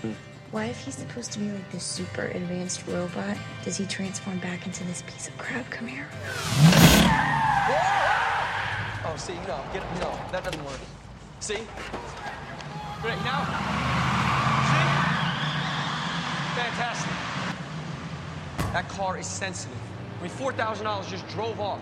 Hmm. 0.00 0.12
Why, 0.50 0.64
if 0.64 0.80
he's 0.80 0.94
supposed 0.94 1.32
to 1.32 1.38
be 1.40 1.50
like 1.50 1.70
this 1.72 1.84
super 1.84 2.22
advanced 2.22 2.86
robot, 2.86 3.36
does 3.64 3.76
he 3.76 3.84
transform 3.84 4.38
back 4.38 4.64
into 4.64 4.82
this 4.84 5.02
piece 5.02 5.28
of 5.28 5.36
crap? 5.36 5.68
Come 5.68 5.86
here. 5.86 6.08
Oh, 9.04 9.14
see, 9.18 9.34
no, 9.46 9.60
get 9.74 9.82
it, 9.82 10.00
no, 10.00 10.18
that 10.32 10.44
doesn't 10.44 10.64
work. 10.64 10.80
See? 11.40 11.58
Great, 13.02 13.18
now. 13.24 13.44
See? 14.68 14.88
Fantastic. 16.56 17.12
That 18.72 18.88
car 18.88 19.18
is 19.18 19.26
sensitive. 19.26 19.76
I 20.18 20.22
mean, 20.22 20.32
$4,000 20.32 21.08
just 21.10 21.28
drove 21.28 21.60
off. 21.60 21.80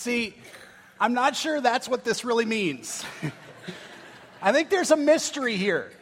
See, 0.00 0.34
I'm 0.98 1.12
not 1.12 1.36
sure 1.36 1.60
that's 1.60 1.86
what 1.86 2.04
this 2.04 2.24
really 2.24 2.46
means. 2.46 3.04
I 4.42 4.50
think 4.50 4.70
there's 4.70 4.92
a 4.92 4.96
mystery 4.96 5.58
here. 5.58 5.92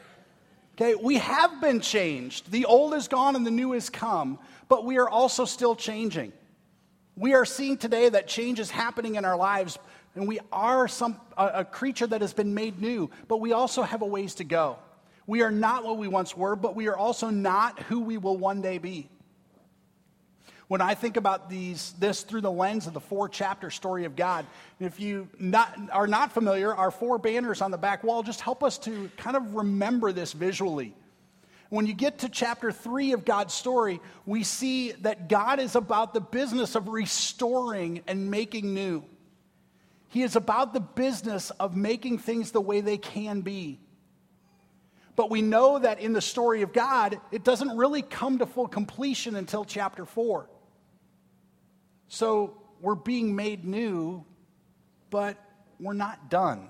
Okay, 0.76 0.94
we 0.94 1.16
have 1.16 1.60
been 1.60 1.80
changed. 1.80 2.48
The 2.52 2.66
old 2.66 2.94
is 2.94 3.08
gone 3.08 3.34
and 3.34 3.44
the 3.44 3.50
new 3.50 3.72
has 3.72 3.90
come, 3.90 4.38
but 4.68 4.84
we 4.84 4.98
are 4.98 5.08
also 5.08 5.44
still 5.44 5.74
changing. 5.74 6.32
We 7.16 7.34
are 7.34 7.44
seeing 7.44 7.76
today 7.76 8.08
that 8.08 8.28
change 8.28 8.60
is 8.60 8.70
happening 8.70 9.16
in 9.16 9.24
our 9.24 9.36
lives, 9.36 9.80
and 10.14 10.28
we 10.28 10.38
are 10.52 10.86
some, 10.86 11.20
a, 11.36 11.46
a 11.54 11.64
creature 11.64 12.06
that 12.06 12.20
has 12.20 12.32
been 12.32 12.54
made 12.54 12.80
new, 12.80 13.10
but 13.26 13.38
we 13.38 13.52
also 13.52 13.82
have 13.82 14.02
a 14.02 14.06
ways 14.06 14.36
to 14.36 14.44
go. 14.44 14.78
We 15.26 15.42
are 15.42 15.50
not 15.50 15.82
what 15.82 15.98
we 15.98 16.06
once 16.06 16.36
were, 16.36 16.54
but 16.54 16.76
we 16.76 16.86
are 16.86 16.96
also 16.96 17.30
not 17.30 17.82
who 17.82 17.98
we 17.98 18.16
will 18.16 18.36
one 18.36 18.62
day 18.62 18.78
be. 18.78 19.08
When 20.68 20.82
I 20.82 20.94
think 20.94 21.16
about 21.16 21.48
these, 21.48 21.94
this 21.98 22.22
through 22.22 22.42
the 22.42 22.50
lens 22.50 22.87
of 22.87 22.92
the 22.92 23.00
four 23.00 23.30
chapter 23.30 23.70
story 23.70 24.04
of 24.04 24.16
God, 24.16 24.44
if 24.78 25.00
you 25.00 25.28
not, 25.38 25.75
are 25.90 26.06
not 26.06 26.32
familiar, 26.32 26.75
our 26.75 26.90
four 26.90 27.16
banners 27.16 27.62
on 27.62 27.70
the 27.70 27.78
back 27.78 28.04
wall 28.04 28.22
just 28.22 28.42
help 28.42 28.62
us 28.62 28.76
to 28.80 29.10
kind 29.16 29.34
of 29.34 29.54
remember 29.54 30.12
this 30.12 30.34
visually. 30.34 30.94
When 31.70 31.87
you 31.87 31.94
get 31.94 32.18
to 32.18 32.28
chapter 32.28 32.70
three 32.70 33.12
of 33.12 33.25
God's 33.25 33.54
story, 33.54 34.00
we 34.26 34.42
see 34.42 34.92
that 34.92 35.28
God 35.28 35.58
is 35.58 35.75
about 35.75 36.12
the 36.12 36.20
business 36.20 36.75
of 36.75 36.88
restoring 36.88 38.02
and 38.06 38.30
making 38.30 38.75
new. 38.75 39.04
He 40.08 40.22
is 40.22 40.37
about 40.37 40.75
the 40.75 40.80
business 40.80 41.50
of 41.50 41.76
making 41.76 42.18
things 42.18 42.50
the 42.50 42.60
way 42.60 42.82
they 42.82 42.98
can 42.98 43.40
be. 43.40 43.80
But 45.16 45.30
we 45.30 45.42
know 45.42 45.78
that 45.78 45.98
in 45.98 46.12
the 46.12 46.20
story 46.20 46.62
of 46.62 46.72
God, 46.72 47.20
it 47.32 47.42
doesn't 47.42 47.76
really 47.76 48.02
come 48.02 48.38
to 48.38 48.46
full 48.46 48.68
completion 48.68 49.34
until 49.34 49.64
chapter 49.64 50.04
4. 50.04 50.48
So 52.08 52.56
we're 52.80 52.94
being 52.94 53.36
made 53.36 53.64
new, 53.64 54.24
but 55.10 55.36
we're 55.78 55.92
not 55.92 56.30
done. 56.30 56.68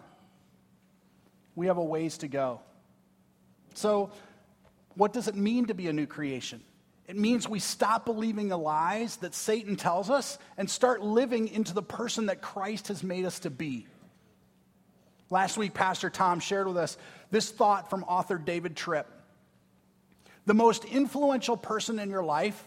We 1.55 1.67
have 1.67 1.79
a 1.79 1.85
ways 1.85 2.19
to 2.19 2.29
go. 2.29 2.61
So, 3.75 4.11
what 4.95 5.13
does 5.13 5.29
it 5.29 5.37
mean 5.37 5.67
to 5.67 5.75
be 5.75 5.87
a 5.89 5.93
new 5.93 6.07
creation? 6.07 6.63
It 7.07 7.17
means 7.17 7.49
we 7.49 7.61
stop 7.61 8.05
believing 8.05 8.49
the 8.49 8.59
lies 8.59 9.17
that 9.19 9.35
Satan 9.35 9.77
tells 9.77 10.11
us 10.11 10.39
and 10.57 10.69
start 10.69 11.03
living 11.03 11.49
into 11.49 11.73
the 11.73 11.83
person 11.83 12.27
that 12.27 12.43
Christ 12.43 12.89
has 12.89 13.03
made 13.03 13.25
us 13.25 13.39
to 13.41 13.51
be. 13.51 13.87
Last 15.31 15.57
week, 15.57 15.73
Pastor 15.73 16.11
Tom 16.11 16.41
shared 16.41 16.67
with 16.67 16.77
us 16.77 16.97
this 17.31 17.51
thought 17.51 17.89
from 17.91 18.03
author 18.05 18.37
David 18.37 18.77
Tripp. 18.77 19.07
The 20.47 20.55
most 20.55 20.85
influential 20.85 21.57
person 21.57 21.99
in 21.99 22.11
your 22.11 22.25
life 22.25 22.63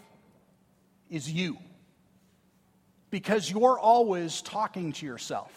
is 1.10 1.30
you 1.30 1.58
because 3.12 3.48
you're 3.48 3.78
always 3.78 4.40
talking 4.40 4.92
to 4.94 5.06
yourself. 5.06 5.52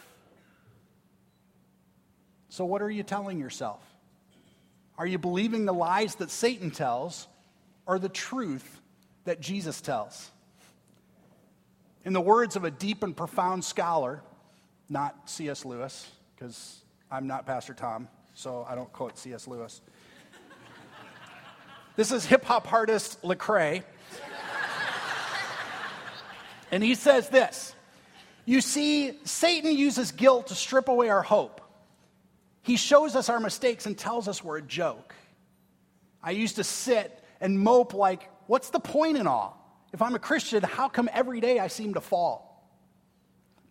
So, 2.50 2.66
what 2.66 2.84
are 2.84 2.90
you 2.90 3.02
telling 3.02 3.40
yourself? 3.40 3.82
Are 4.98 5.08
you 5.08 5.18
believing 5.18 5.66
the 5.66 5.74
lies 5.74 6.16
that 6.16 6.30
Satan 6.30 6.70
tells, 6.70 7.28
or 7.88 7.98
the 7.98 8.10
truth 8.10 8.82
that 9.24 9.42
Jesus 9.42 9.82
tells? 9.82 10.30
In 12.04 12.14
the 12.14 12.22
words 12.22 12.56
of 12.56 12.66
a 12.66 12.72
deep 12.72 13.04
and 13.04 13.16
profound 13.16 13.64
scholar, 13.64 14.22
not 14.90 15.30
C.S. 15.30 15.66
Lewis, 15.66 16.08
because 16.36 16.82
I'm 17.10 17.26
not 17.26 17.46
Pastor 17.46 17.74
Tom, 17.74 18.10
so 18.36 18.66
I 18.70 18.76
don't 18.76 18.92
quote 18.92 19.18
C.S. 19.18 19.48
Lewis. 19.48 19.82
this 21.96 22.12
is 22.12 22.26
hip 22.26 22.44
hop 22.44 22.72
artist 22.72 23.22
Lecrae. 23.22 23.84
And 26.72 26.84
he 26.84 26.96
says 26.96 27.30
this 27.30 27.74
You 28.46 28.62
see, 28.62 29.20
Satan 29.24 29.76
uses 29.76 30.12
guilt 30.12 30.48
to 30.48 30.56
strip 30.56 30.88
away 30.88 31.10
our 31.10 31.24
hope. 31.24 31.62
He 32.62 32.78
shows 32.78 33.16
us 33.16 33.30
our 33.30 33.40
mistakes 33.40 33.86
and 33.86 33.98
tells 33.98 34.28
us 34.28 34.44
we're 34.44 34.58
a 34.58 34.62
joke. 34.62 35.14
I 36.24 36.32
used 36.32 36.56
to 36.56 36.64
sit 36.64 37.24
and 37.40 37.60
mope 37.60 37.94
like, 37.94 38.28
what's 38.48 38.72
the 38.72 38.80
point 38.80 39.18
in 39.18 39.28
all? 39.28 39.62
If 39.94 40.02
I'm 40.02 40.16
a 40.16 40.20
Christian, 40.20 40.64
how 40.64 40.90
come 40.90 41.08
every 41.14 41.40
day 41.40 41.60
I 41.60 41.68
seem 41.68 41.94
to 41.94 42.02
fall? 42.02 42.46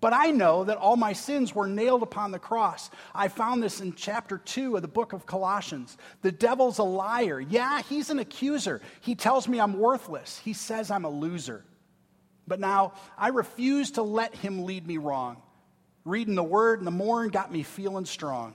But 0.00 0.12
I 0.12 0.30
know 0.30 0.64
that 0.64 0.76
all 0.76 0.96
my 0.96 1.12
sins 1.12 1.54
were 1.54 1.66
nailed 1.66 2.02
upon 2.02 2.30
the 2.30 2.38
cross. 2.38 2.90
I 3.14 3.28
found 3.28 3.62
this 3.62 3.80
in 3.80 3.94
chapter 3.94 4.38
2 4.38 4.76
of 4.76 4.82
the 4.82 4.86
book 4.88 5.12
of 5.12 5.26
Colossians. 5.26 5.96
The 6.22 6.30
devil's 6.30 6.78
a 6.78 6.84
liar. 6.84 7.40
Yeah, 7.40 7.80
he's 7.82 8.10
an 8.10 8.18
accuser. 8.18 8.80
He 9.00 9.14
tells 9.14 9.48
me 9.48 9.58
I'm 9.58 9.78
worthless. 9.78 10.38
He 10.38 10.52
says 10.52 10.90
I'm 10.90 11.04
a 11.04 11.10
loser. 11.10 11.64
But 12.46 12.60
now 12.60 12.92
I 13.16 13.28
refuse 13.28 13.92
to 13.92 14.02
let 14.02 14.34
him 14.34 14.64
lead 14.64 14.86
me 14.86 14.98
wrong. 14.98 15.42
Reading 16.04 16.34
the 16.34 16.42
word 16.42 16.78
in 16.78 16.84
the 16.84 16.90
morning 16.90 17.30
got 17.30 17.50
me 17.50 17.62
feeling 17.62 18.04
strong. 18.04 18.54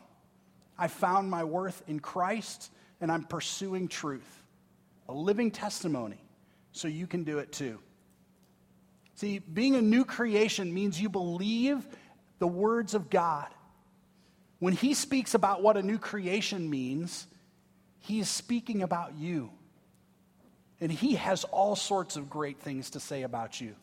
I 0.77 0.87
found 0.87 1.29
my 1.29 1.43
worth 1.43 1.81
in 1.87 1.99
Christ 1.99 2.71
and 3.01 3.11
I'm 3.11 3.23
pursuing 3.23 3.87
truth, 3.87 4.43
a 5.07 5.13
living 5.13 5.51
testimony, 5.51 6.21
so 6.71 6.87
you 6.87 7.07
can 7.07 7.23
do 7.23 7.39
it 7.39 7.51
too. 7.51 7.79
See, 9.15 9.39
being 9.39 9.75
a 9.75 9.81
new 9.81 10.05
creation 10.05 10.73
means 10.73 11.01
you 11.01 11.09
believe 11.09 11.85
the 12.39 12.47
words 12.47 12.93
of 12.93 13.09
God. 13.09 13.47
When 14.59 14.73
he 14.73 14.93
speaks 14.93 15.33
about 15.33 15.61
what 15.61 15.77
a 15.77 15.81
new 15.81 15.97
creation 15.97 16.69
means, 16.69 17.27
he 17.99 18.19
is 18.19 18.29
speaking 18.29 18.81
about 18.81 19.15
you. 19.15 19.51
And 20.81 20.91
he 20.91 21.15
has 21.15 21.43
all 21.45 21.75
sorts 21.75 22.15
of 22.15 22.29
great 22.29 22.59
things 22.59 22.91
to 22.91 22.99
say 22.99 23.23
about 23.23 23.59
you. 23.59 23.75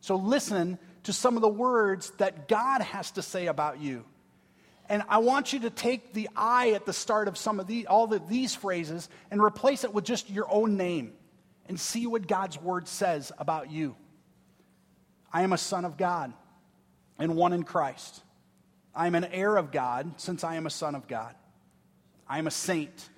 So 0.00 0.16
listen 0.16 0.78
to 1.04 1.12
some 1.12 1.36
of 1.36 1.42
the 1.42 1.48
words 1.48 2.10
that 2.18 2.48
God 2.48 2.80
has 2.82 3.10
to 3.12 3.22
say 3.22 3.46
about 3.46 3.80
you. 3.80 4.04
And 4.88 5.02
I 5.08 5.18
want 5.18 5.52
you 5.52 5.60
to 5.60 5.70
take 5.70 6.12
the 6.12 6.28
I 6.36 6.72
at 6.72 6.86
the 6.86 6.92
start 6.92 7.28
of 7.28 7.38
some 7.38 7.60
of 7.60 7.66
the, 7.66 7.86
all 7.86 8.06
the, 8.06 8.18
these 8.18 8.54
phrases 8.54 9.08
and 9.30 9.42
replace 9.42 9.84
it 9.84 9.94
with 9.94 10.04
just 10.04 10.28
your 10.28 10.52
own 10.52 10.76
name 10.76 11.14
and 11.66 11.78
see 11.78 12.06
what 12.06 12.26
God's 12.26 12.60
word 12.60 12.88
says 12.88 13.32
about 13.38 13.70
you. 13.70 13.96
I 15.32 15.42
am 15.42 15.52
a 15.52 15.58
son 15.58 15.84
of 15.84 15.96
God 15.96 16.32
and 17.18 17.36
one 17.36 17.52
in 17.52 17.62
Christ. 17.62 18.22
I 18.94 19.06
am 19.06 19.14
an 19.14 19.24
heir 19.24 19.56
of 19.56 19.70
God 19.70 20.14
since 20.18 20.44
I 20.44 20.56
am 20.56 20.66
a 20.66 20.70
son 20.70 20.94
of 20.94 21.08
God. 21.08 21.34
I 22.28 22.38
am 22.38 22.46
a 22.46 22.50
saint. 22.50 23.08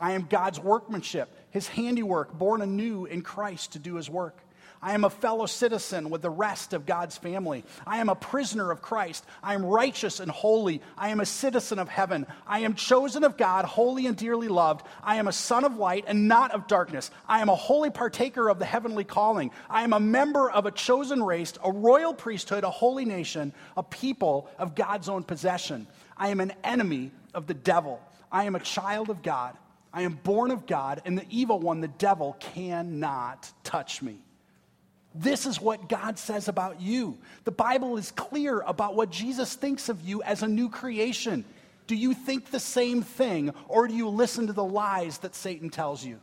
I 0.00 0.12
am 0.12 0.26
God's 0.28 0.58
workmanship, 0.58 1.28
his 1.50 1.68
handiwork, 1.68 2.32
born 2.36 2.62
anew 2.62 3.04
in 3.04 3.22
Christ 3.22 3.72
to 3.72 3.78
do 3.78 3.96
his 3.96 4.08
work. 4.08 4.38
I 4.82 4.94
am 4.94 5.04
a 5.04 5.10
fellow 5.10 5.44
citizen 5.44 6.08
with 6.08 6.22
the 6.22 6.30
rest 6.30 6.72
of 6.72 6.86
God's 6.86 7.18
family. 7.18 7.64
I 7.86 7.98
am 7.98 8.08
a 8.08 8.14
prisoner 8.14 8.70
of 8.70 8.80
Christ. 8.80 9.26
I 9.42 9.52
am 9.52 9.64
righteous 9.64 10.20
and 10.20 10.30
holy. 10.30 10.80
I 10.96 11.10
am 11.10 11.20
a 11.20 11.26
citizen 11.26 11.78
of 11.78 11.90
heaven. 11.90 12.26
I 12.46 12.60
am 12.60 12.74
chosen 12.74 13.22
of 13.22 13.36
God, 13.36 13.66
holy 13.66 14.06
and 14.06 14.16
dearly 14.16 14.48
loved. 14.48 14.86
I 15.02 15.16
am 15.16 15.28
a 15.28 15.32
son 15.32 15.64
of 15.64 15.76
light 15.76 16.04
and 16.06 16.28
not 16.28 16.52
of 16.52 16.66
darkness. 16.66 17.10
I 17.28 17.42
am 17.42 17.50
a 17.50 17.54
holy 17.54 17.90
partaker 17.90 18.48
of 18.48 18.58
the 18.58 18.64
heavenly 18.64 19.04
calling. 19.04 19.50
I 19.68 19.82
am 19.82 19.92
a 19.92 20.00
member 20.00 20.50
of 20.50 20.64
a 20.64 20.70
chosen 20.70 21.22
race, 21.22 21.52
a 21.62 21.70
royal 21.70 22.14
priesthood, 22.14 22.64
a 22.64 22.70
holy 22.70 23.04
nation, 23.04 23.52
a 23.76 23.82
people 23.82 24.48
of 24.58 24.74
God's 24.74 25.10
own 25.10 25.24
possession. 25.24 25.88
I 26.16 26.28
am 26.28 26.40
an 26.40 26.54
enemy 26.64 27.10
of 27.34 27.46
the 27.46 27.54
devil. 27.54 28.00
I 28.32 28.44
am 28.44 28.54
a 28.54 28.60
child 28.60 29.10
of 29.10 29.22
God. 29.22 29.58
I 29.92 30.02
am 30.02 30.14
born 30.14 30.50
of 30.50 30.66
God, 30.66 31.02
and 31.04 31.18
the 31.18 31.26
evil 31.30 31.58
one, 31.58 31.80
the 31.80 31.88
devil, 31.88 32.36
cannot 32.38 33.50
touch 33.64 34.02
me. 34.02 34.18
This 35.14 35.46
is 35.46 35.60
what 35.60 35.88
God 35.88 36.18
says 36.18 36.46
about 36.46 36.80
you. 36.80 37.18
The 37.44 37.50
Bible 37.50 37.96
is 37.96 38.12
clear 38.12 38.60
about 38.60 38.94
what 38.94 39.10
Jesus 39.10 39.54
thinks 39.54 39.88
of 39.88 40.00
you 40.00 40.22
as 40.22 40.42
a 40.42 40.48
new 40.48 40.68
creation. 40.68 41.44
Do 41.88 41.96
you 41.96 42.14
think 42.14 42.50
the 42.50 42.60
same 42.60 43.02
thing, 43.02 43.52
or 43.66 43.88
do 43.88 43.94
you 43.94 44.08
listen 44.08 44.46
to 44.46 44.52
the 44.52 44.62
lies 44.62 45.18
that 45.18 45.34
Satan 45.34 45.70
tells 45.70 46.04
you? 46.04 46.20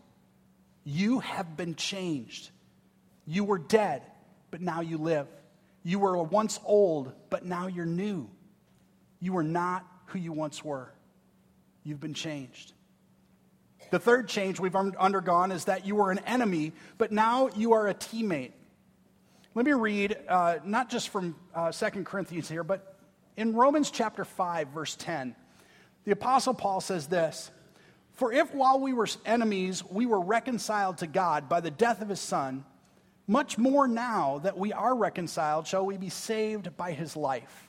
You 0.86 1.20
have 1.20 1.58
been 1.58 1.76
changed. 1.76 2.50
You 3.26 3.44
were 3.44 3.58
dead, 3.58 4.04
but 4.52 4.62
now 4.62 4.80
you 4.80 4.98
live. 4.98 5.28
You 5.84 6.00
were 6.00 6.24
once 6.24 6.58
old, 6.64 7.12
but 7.30 7.44
now 7.44 7.68
you're 7.68 7.86
new. 7.86 8.30
You 9.20 9.36
are 9.36 9.44
not 9.44 9.86
who 10.06 10.20
you 10.20 10.32
once 10.32 10.64
were. 10.64 10.94
You've 11.84 12.00
been 12.00 12.14
changed. 12.14 12.72
The 13.90 14.00
third 14.00 14.28
change 14.28 14.60
we've 14.60 14.76
undergone 14.76 15.52
is 15.52 15.66
that 15.66 15.86
you 15.86 15.96
were 15.96 16.12
an 16.12 16.20
enemy, 16.20 16.74
but 16.98 17.12
now 17.12 17.50
you 17.56 17.74
are 17.74 17.88
a 17.88 17.94
teammate. 17.94 18.52
Let 19.56 19.66
me 19.66 19.74
read, 19.74 20.18
uh, 20.28 20.58
not 20.66 20.90
just 20.90 21.10
from 21.10 21.36
uh, 21.56 21.72
2 21.72 22.04
Corinthians 22.04 22.50
here, 22.50 22.64
but 22.64 22.96
in 23.38 23.54
Romans 23.54 23.90
chapter 23.90 24.26
5, 24.26 24.68
verse 24.70 24.96
10. 24.96 25.36
The 26.06 26.12
Apostle 26.12 26.54
Paul 26.54 26.82
says 26.82 27.08
this 27.08 27.50
For 28.14 28.32
if 28.32 28.54
while 28.54 28.80
we 28.80 28.94
were 28.94 29.08
enemies, 29.26 29.84
we 29.84 30.06
were 30.06 30.22
reconciled 30.22 31.00
to 31.00 31.08
God 31.08 31.48
by 31.48 31.62
the 31.62 31.72
death 31.72 32.02
of 32.02 32.10
his 32.10 32.20
Son, 32.20 32.66
much 33.26 33.58
more 33.58 33.88
now 33.88 34.40
that 34.40 34.58
we 34.58 34.74
are 34.74 34.96
reconciled, 34.96 35.66
shall 35.68 35.86
we 35.86 35.98
be 35.98 36.10
saved 36.10 36.76
by 36.78 36.92
his 36.92 37.16
life. 37.16 37.67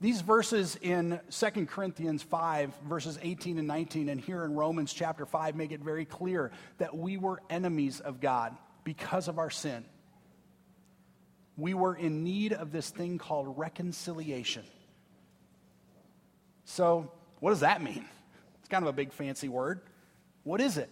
These 0.00 0.20
verses 0.20 0.78
in 0.80 1.18
2 1.30 1.66
Corinthians 1.66 2.22
5, 2.22 2.72
verses 2.88 3.18
18 3.20 3.58
and 3.58 3.66
19, 3.66 4.08
and 4.08 4.20
here 4.20 4.44
in 4.44 4.54
Romans 4.54 4.92
chapter 4.92 5.26
5, 5.26 5.56
make 5.56 5.72
it 5.72 5.80
very 5.80 6.04
clear 6.04 6.52
that 6.78 6.96
we 6.96 7.16
were 7.16 7.42
enemies 7.50 7.98
of 7.98 8.20
God 8.20 8.56
because 8.84 9.26
of 9.26 9.38
our 9.38 9.50
sin. 9.50 9.84
We 11.56 11.74
were 11.74 11.96
in 11.96 12.22
need 12.22 12.52
of 12.52 12.70
this 12.70 12.90
thing 12.90 13.18
called 13.18 13.58
reconciliation. 13.58 14.62
So, 16.64 17.10
what 17.40 17.50
does 17.50 17.60
that 17.60 17.82
mean? 17.82 18.04
It's 18.60 18.68
kind 18.68 18.84
of 18.84 18.88
a 18.88 18.92
big 18.92 19.12
fancy 19.12 19.48
word. 19.48 19.80
What 20.44 20.60
is 20.60 20.76
it? 20.76 20.90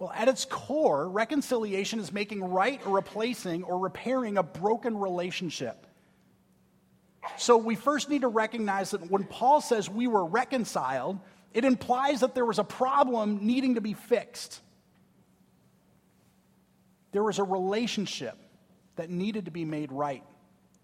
Well, 0.00 0.10
at 0.12 0.26
its 0.26 0.46
core, 0.46 1.08
reconciliation 1.08 2.00
is 2.00 2.12
making 2.12 2.42
right 2.42 2.84
or 2.84 2.96
replacing 2.96 3.62
or 3.62 3.78
repairing 3.78 4.36
a 4.36 4.42
broken 4.42 4.98
relationship. 4.98 5.86
So 7.36 7.56
we 7.56 7.74
first 7.74 8.08
need 8.08 8.22
to 8.22 8.28
recognize 8.28 8.92
that 8.92 9.10
when 9.10 9.24
Paul 9.24 9.60
says 9.60 9.88
we 9.88 10.06
were 10.06 10.24
reconciled, 10.24 11.18
it 11.52 11.64
implies 11.64 12.20
that 12.20 12.34
there 12.34 12.44
was 12.44 12.58
a 12.58 12.64
problem 12.64 13.46
needing 13.46 13.74
to 13.74 13.80
be 13.80 13.94
fixed. 13.94 14.60
There 17.12 17.22
was 17.22 17.38
a 17.38 17.44
relationship 17.44 18.38
that 18.96 19.10
needed 19.10 19.46
to 19.46 19.50
be 19.50 19.64
made 19.64 19.92
right. 19.92 20.22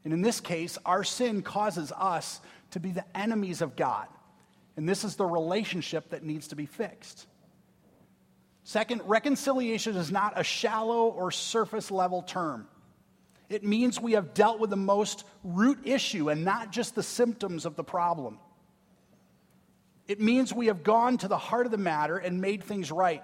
And 0.05 0.13
in 0.13 0.23
this 0.23 0.41
case, 0.41 0.79
our 0.85 1.05
sin 1.05 1.43
causes 1.43 1.93
us 1.93 2.41
to 2.73 2.81
be 2.81 2.91
the 2.91 3.05
enemies 3.17 3.63
of 3.63 3.77
God. 3.77 4.07
And 4.77 4.89
this 4.89 5.05
is 5.05 5.17
the 5.17 5.27
relationship 5.27 6.11
that 6.11 6.23
needs 6.23 6.49
to 6.49 6.57
be 6.57 6.67
fixed. 6.67 7.27
Second, 8.65 9.03
reconciliation 9.07 9.97
is 9.97 10.11
not 10.11 10.33
a 10.37 10.43
shallow 10.43 11.07
or 11.07 11.31
surface 11.31 11.91
level 11.91 12.23
term. 12.23 12.67
It 13.49 13.63
means 13.63 14.01
we 14.01 14.13
have 14.13 14.35
dealt 14.35 14.59
with 14.59 14.71
the 14.71 14.77
most 14.77 15.25
root 15.45 15.79
issue 15.85 16.31
and 16.31 16.45
not 16.45 16.73
just 16.73 16.95
the 16.95 17.03
symptoms 17.03 17.65
of 17.65 17.77
the 17.77 17.85
problem. 17.85 18.39
It 20.09 20.21
means 20.21 20.53
we 20.53 20.67
have 20.67 20.83
gone 20.83 21.19
to 21.19 21.29
the 21.29 21.39
heart 21.39 21.67
of 21.67 21.73
the 21.73 21.79
matter 21.79 22.17
and 22.17 22.41
made 22.41 22.63
things 22.65 22.91
right. 22.91 23.23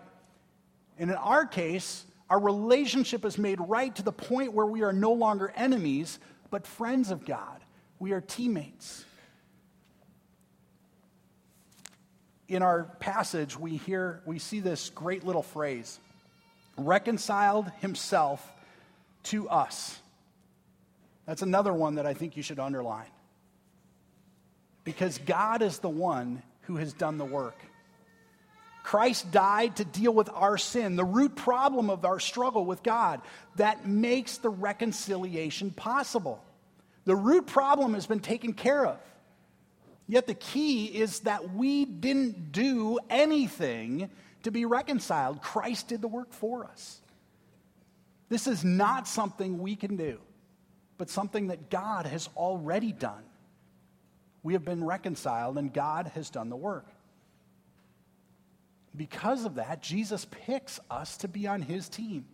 And 0.98 1.10
in 1.10 1.16
our 1.16 1.46
case, 1.46 2.04
our 2.28 2.40
relationship 2.40 3.24
is 3.24 3.38
made 3.38 3.60
right 3.60 3.94
to 3.96 4.02
the 4.02 4.12
point 4.12 4.52
where 4.52 4.66
we 4.66 4.82
are 4.82 4.92
no 4.92 5.12
longer 5.12 5.52
enemies, 5.56 6.18
but 6.50 6.66
friends 6.66 7.10
of 7.10 7.24
God. 7.24 7.60
We 7.98 8.12
are 8.12 8.20
teammates. 8.20 9.04
In 12.48 12.62
our 12.62 12.84
passage, 13.00 13.58
we 13.58 13.76
hear, 13.76 14.22
we 14.26 14.38
see 14.38 14.60
this 14.60 14.90
great 14.90 15.24
little 15.24 15.42
phrase 15.42 15.98
reconciled 16.76 17.70
himself 17.80 18.46
to 19.24 19.48
us. 19.48 20.01
That's 21.26 21.42
another 21.42 21.72
one 21.72 21.96
that 21.96 22.06
I 22.06 22.14
think 22.14 22.36
you 22.36 22.42
should 22.42 22.58
underline. 22.58 23.10
Because 24.84 25.18
God 25.18 25.62
is 25.62 25.78
the 25.78 25.88
one 25.88 26.42
who 26.62 26.76
has 26.76 26.92
done 26.92 27.18
the 27.18 27.24
work. 27.24 27.56
Christ 28.82 29.30
died 29.30 29.76
to 29.76 29.84
deal 29.84 30.12
with 30.12 30.28
our 30.32 30.58
sin, 30.58 30.96
the 30.96 31.04
root 31.04 31.36
problem 31.36 31.88
of 31.88 32.04
our 32.04 32.18
struggle 32.18 32.64
with 32.64 32.82
God 32.82 33.20
that 33.56 33.86
makes 33.86 34.38
the 34.38 34.48
reconciliation 34.48 35.70
possible. 35.70 36.42
The 37.04 37.14
root 37.14 37.46
problem 37.46 37.94
has 37.94 38.06
been 38.06 38.20
taken 38.20 38.52
care 38.52 38.84
of. 38.84 38.98
Yet 40.08 40.26
the 40.26 40.34
key 40.34 40.86
is 40.86 41.20
that 41.20 41.54
we 41.54 41.84
didn't 41.84 42.50
do 42.52 42.98
anything 43.08 44.10
to 44.42 44.50
be 44.50 44.64
reconciled. 44.64 45.42
Christ 45.42 45.88
did 45.88 46.02
the 46.02 46.08
work 46.08 46.32
for 46.32 46.64
us. 46.64 47.00
This 48.28 48.46
is 48.46 48.64
not 48.64 49.06
something 49.06 49.58
we 49.58 49.76
can 49.76 49.96
do, 49.96 50.18
but 51.02 51.10
something 51.10 51.48
that 51.48 51.68
God 51.68 52.06
has 52.06 52.28
already 52.36 52.92
done. 52.92 53.24
We 54.44 54.52
have 54.52 54.64
been 54.64 54.84
reconciled, 54.84 55.58
and 55.58 55.74
God 55.74 56.06
has 56.14 56.30
done 56.30 56.48
the 56.48 56.54
work. 56.54 56.86
Because 58.96 59.44
of 59.44 59.56
that, 59.56 59.82
Jesus 59.82 60.28
picks 60.30 60.78
us 60.88 61.16
to 61.16 61.26
be 61.26 61.48
on 61.48 61.60
his 61.60 61.88
team. 61.88 62.24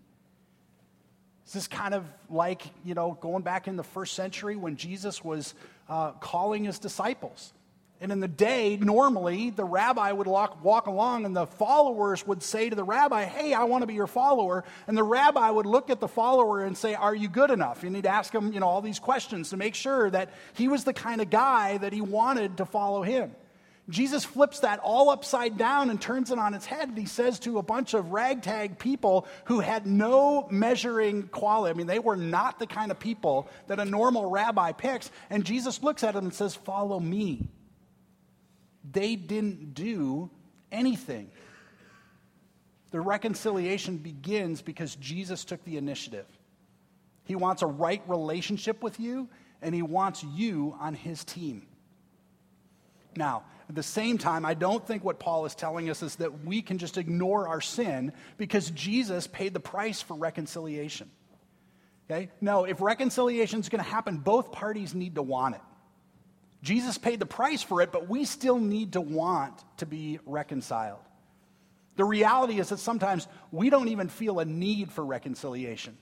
This 1.47 1.57
is 1.57 1.67
kind 1.67 1.95
of 1.95 2.05
like, 2.29 2.61
you 2.85 2.93
know, 2.93 3.17
going 3.19 3.43
back 3.43 3.69
in 3.69 3.77
the 3.77 3.83
first 3.83 4.13
century 4.13 4.55
when 4.55 4.77
Jesus 4.77 5.25
was 5.25 5.55
uh, 5.89 6.11
calling 6.11 6.65
his 6.65 6.79
disciples. 6.79 7.55
And 8.01 8.13
in 8.13 8.21
the 8.21 8.29
day, 8.29 8.77
normally, 8.77 9.51
the 9.51 9.65
rabbi 9.65 10.13
would 10.13 10.29
walk, 10.29 10.63
walk, 10.63 10.87
along 10.87 11.25
and 11.25 11.35
the 11.35 11.47
followers 11.47 12.25
would 12.27 12.45
say 12.45 12.71
to 12.71 12.77
the 12.77 12.85
rabbi, 12.85 13.25
Hey, 13.25 13.53
I 13.55 13.65
want 13.65 13.83
to 13.83 13.89
be 13.89 13.95
your 13.95 14.07
follower. 14.07 14.65
And 14.87 14.97
the 14.97 15.03
rabbi 15.03 15.51
would 15.51 15.67
look 15.67 15.91
at 15.91 15.99
the 15.99 16.07
follower 16.07 16.63
and 16.63 16.79
say, 16.79 16.95
Are 16.95 17.15
you 17.15 17.29
good 17.29 17.51
enough? 17.51 17.83
And 17.83 17.97
he'd 17.97 18.07
ask 18.07 18.33
him, 18.33 18.53
you 18.53 18.61
know, 18.61 18.69
all 18.69 18.83
these 18.83 19.01
questions 19.01 19.51
to 19.51 19.57
make 19.57 19.75
sure 19.75 20.11
that 20.11 20.33
he 20.55 20.69
was 20.69 20.85
the 20.85 20.93
kind 20.93 21.21
of 21.21 21.29
guy 21.29 21.79
that 21.79 21.93
he 21.93 22.01
wanted 22.01 22.59
to 22.59 22.67
follow 22.67 23.03
him. 23.03 23.33
Jesus 23.89 24.25
flips 24.25 24.61
that 24.61 24.81
all 24.81 25.09
upside 25.09 25.57
down 25.57 25.89
and 25.89 26.01
turns 26.01 26.31
it 26.31 26.39
on 26.39 26.53
its 26.55 26.67
head. 26.67 26.91
And 26.91 26.99
he 26.99 27.07
says 27.07 27.39
to 27.41 27.59
a 27.59 27.63
bunch 27.63 27.95
of 27.95 28.13
ragtag 28.13 28.79
people 28.79 29.27
who 29.47 29.61
had 29.61 29.87
no 29.87 30.47
measuring 30.51 31.25
quality, 31.29 31.71
I 31.71 31.75
mean, 31.75 31.87
they 31.87 31.99
were 31.99 32.17
not 32.17 32.59
the 32.59 32.67
kind 32.67 32.91
of 32.91 33.01
people 33.01 33.49
that 33.67 33.81
a 33.81 33.85
normal 33.85 34.31
rabbi 34.31 34.73
picks. 34.73 35.11
And 35.31 35.45
Jesus 35.45 35.83
looks 35.83 36.05
at 36.05 36.15
them 36.15 36.27
and 36.27 36.35
says, 36.35 36.55
Follow 36.55 37.01
me. 37.01 37.49
They 38.93 39.17
didn't 39.17 39.75
do 39.75 40.31
anything. 40.71 41.31
The 42.91 43.01
reconciliation 43.01 43.99
begins 43.99 44.63
because 44.63 44.97
Jesus 44.97 45.45
took 45.45 45.63
the 45.65 45.77
initiative. 45.77 46.27
He 47.25 47.35
wants 47.35 47.63
a 47.63 47.67
right 47.67 48.03
relationship 48.07 48.83
with 48.83 48.99
you, 48.99 49.29
and 49.61 49.75
he 49.75 49.83
wants 49.83 50.25
you 50.25 50.75
on 50.81 50.95
his 50.95 51.25
team. 51.25 51.67
Now, 53.17 53.45
at 53.69 53.75
the 53.75 53.83
same 53.83 54.17
time, 54.17 54.47
I 54.47 54.55
don't 54.55 54.87
think 54.87 55.05
what 55.05 55.19
Paul 55.19 55.45
is 55.45 55.55
telling 55.55 55.91
us 55.91 56.03
is 56.03 56.17
that 56.17 56.45
we 56.45 56.63
can 56.63 56.79
just 56.79 56.97
ignore 56.97 57.49
our 57.49 57.61
sin 57.61 58.13
because 58.39 58.71
Jesus 58.71 59.27
paid 59.27 59.53
the 59.53 59.61
price 59.61 60.01
for 60.01 60.15
reconciliation. 60.15 61.11
Okay? 62.11 62.31
No, 62.41 62.65
if 62.65 62.81
reconciliation 62.81 63.61
is 63.61 63.69
going 63.69 63.85
to 63.85 63.91
happen, 63.91 64.19
both 64.19 64.53
parties 64.53 64.95
need 64.95 65.17
to 65.17 65.23
want 65.23 65.57
it. 65.57 65.61
Jesus 66.63 66.99
paid 66.99 67.21
the 67.21 67.27
price 67.27 67.63
for 67.63 67.81
it, 67.83 67.93
but 67.93 68.09
we 68.09 68.25
still 68.25 68.59
need 68.59 68.95
to 68.95 69.01
want 69.01 69.55
to 69.79 69.87
be 69.87 70.19
reconciled. 70.27 71.01
The 71.97 72.05
reality 72.05 72.59
is 72.59 72.69
that 72.69 72.79
sometimes 72.79 73.27
we 73.53 73.71
don't 73.71 73.89
even 73.89 74.09
feel 74.09 74.39
a 74.39 74.45
need 74.45 74.93
for 74.93 75.05
reconciliation. 75.05 75.97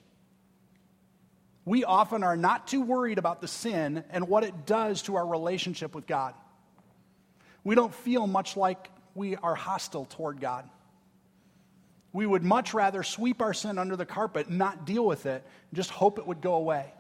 We 1.64 1.84
often 1.84 2.22
are 2.22 2.36
not 2.36 2.68
too 2.68 2.82
worried 2.82 3.18
about 3.18 3.40
the 3.40 3.48
sin 3.48 4.04
and 4.10 4.28
what 4.28 4.44
it 4.44 4.66
does 4.66 5.02
to 5.02 5.16
our 5.16 5.26
relationship 5.26 5.94
with 5.94 6.06
God 6.06 6.34
we 7.66 7.74
don't 7.74 7.92
feel 7.92 8.28
much 8.28 8.56
like 8.56 8.92
we 9.16 9.34
are 9.34 9.56
hostile 9.56 10.04
toward 10.04 10.40
God. 10.40 10.70
We 12.12 12.24
would 12.24 12.44
much 12.44 12.72
rather 12.74 13.02
sweep 13.02 13.42
our 13.42 13.52
sin 13.52 13.76
under 13.76 13.96
the 13.96 14.06
carpet, 14.06 14.48
not 14.48 14.86
deal 14.86 15.04
with 15.04 15.26
it, 15.26 15.42
and 15.42 15.76
just 15.76 15.90
hope 15.90 16.20
it 16.20 16.26
would 16.28 16.40
go 16.40 16.54
away. 16.54 16.92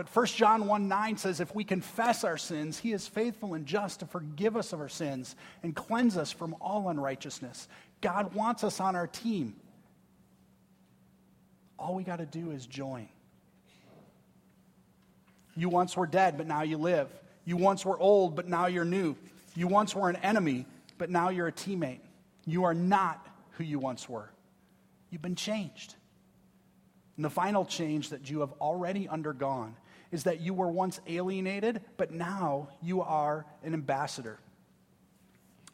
But 0.00 0.08
1 0.16 0.26
John 0.28 0.66
1 0.66 0.88
9 0.88 1.18
says, 1.18 1.40
if 1.40 1.54
we 1.54 1.62
confess 1.62 2.24
our 2.24 2.38
sins, 2.38 2.78
he 2.78 2.92
is 2.92 3.06
faithful 3.06 3.52
and 3.52 3.66
just 3.66 4.00
to 4.00 4.06
forgive 4.06 4.56
us 4.56 4.72
of 4.72 4.80
our 4.80 4.88
sins 4.88 5.36
and 5.62 5.76
cleanse 5.76 6.16
us 6.16 6.32
from 6.32 6.56
all 6.58 6.88
unrighteousness. 6.88 7.68
God 8.00 8.32
wants 8.32 8.64
us 8.64 8.80
on 8.80 8.96
our 8.96 9.06
team. 9.06 9.56
All 11.78 11.94
we 11.94 12.02
got 12.02 12.16
to 12.16 12.24
do 12.24 12.50
is 12.50 12.64
join. 12.64 13.10
You 15.54 15.68
once 15.68 15.94
were 15.94 16.06
dead, 16.06 16.38
but 16.38 16.46
now 16.46 16.62
you 16.62 16.78
live. 16.78 17.08
You 17.44 17.58
once 17.58 17.84
were 17.84 17.98
old, 17.98 18.34
but 18.34 18.48
now 18.48 18.68
you're 18.68 18.86
new. 18.86 19.16
You 19.54 19.68
once 19.68 19.94
were 19.94 20.08
an 20.08 20.16
enemy, 20.16 20.64
but 20.96 21.10
now 21.10 21.28
you're 21.28 21.48
a 21.48 21.52
teammate. 21.52 22.00
You 22.46 22.64
are 22.64 22.72
not 22.72 23.28
who 23.58 23.64
you 23.64 23.78
once 23.78 24.08
were. 24.08 24.30
You've 25.10 25.20
been 25.20 25.36
changed. 25.36 25.94
And 27.16 27.24
the 27.26 27.28
final 27.28 27.66
change 27.66 28.08
that 28.08 28.30
you 28.30 28.40
have 28.40 28.52
already 28.62 29.06
undergone 29.06 29.76
is 30.12 30.24
that 30.24 30.40
you 30.40 30.54
were 30.54 30.70
once 30.70 31.00
alienated, 31.06 31.80
but 31.96 32.10
now 32.10 32.68
you 32.82 33.02
are 33.02 33.46
an 33.62 33.74
ambassador. 33.74 34.38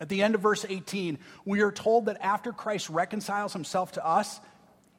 At 0.01 0.09
the 0.09 0.23
end 0.23 0.35
of 0.35 0.43
verse 0.43 0.67
18, 0.69 1.19
we 1.45 1.61
are 1.61 1.73
told 1.73 2.07
that 2.07 2.19
after 2.21 2.53
Christ 2.53 2.91
reconciles 2.91 3.53
himself 3.53 3.93
to 3.93 4.07
us, 4.07 4.41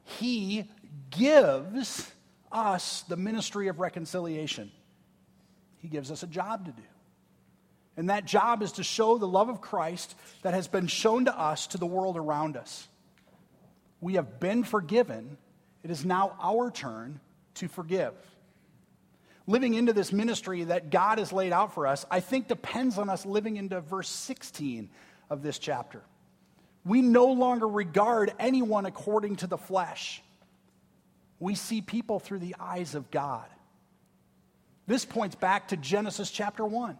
he 0.03 0.69
gives 1.11 2.11
us 2.51 3.03
the 3.03 3.17
ministry 3.17 3.67
of 3.67 3.79
reconciliation. 3.79 4.71
He 5.79 5.87
gives 5.87 6.11
us 6.11 6.23
a 6.23 6.27
job 6.27 6.65
to 6.65 6.71
do. 6.71 6.87
And 7.95 8.09
that 8.09 8.25
job 8.25 8.61
is 8.61 8.73
to 8.73 8.83
show 8.83 9.17
the 9.17 9.27
love 9.27 9.49
of 9.49 9.61
Christ 9.61 10.15
that 10.43 10.53
has 10.53 10.67
been 10.67 10.87
shown 10.87 11.25
to 11.25 11.37
us 11.37 11.67
to 11.67 11.77
the 11.77 11.85
world 11.85 12.15
around 12.15 12.57
us. 12.57 12.87
We 14.01 14.13
have 14.13 14.39
been 14.39 14.63
forgiven. 14.63 15.37
It 15.83 15.91
is 15.91 16.05
now 16.05 16.35
our 16.41 16.71
turn 16.71 17.19
to 17.55 17.67
forgive. 17.67 18.13
Living 19.47 19.73
into 19.73 19.93
this 19.93 20.11
ministry 20.11 20.65
that 20.65 20.89
God 20.89 21.19
has 21.19 21.31
laid 21.31 21.53
out 21.53 21.73
for 21.73 21.87
us, 21.87 22.05
I 22.11 22.19
think 22.19 22.47
depends 22.47 22.97
on 22.97 23.09
us 23.09 23.25
living 23.25 23.55
into 23.55 23.79
verse 23.79 24.09
16 24.09 24.89
of 25.29 25.41
this 25.41 25.57
chapter. 25.57 26.01
We 26.85 27.01
no 27.01 27.27
longer 27.27 27.67
regard 27.67 28.33
anyone 28.39 28.85
according 28.85 29.37
to 29.37 29.47
the 29.47 29.57
flesh. 29.57 30.21
We 31.39 31.55
see 31.55 31.81
people 31.81 32.19
through 32.19 32.39
the 32.39 32.55
eyes 32.59 32.93
of 32.93 33.09
God. 33.09 33.45
This 34.85 35.05
points 35.05 35.35
back 35.35 35.69
to 35.69 35.77
Genesis 35.77 36.31
chapter 36.31 36.65
1 36.65 36.97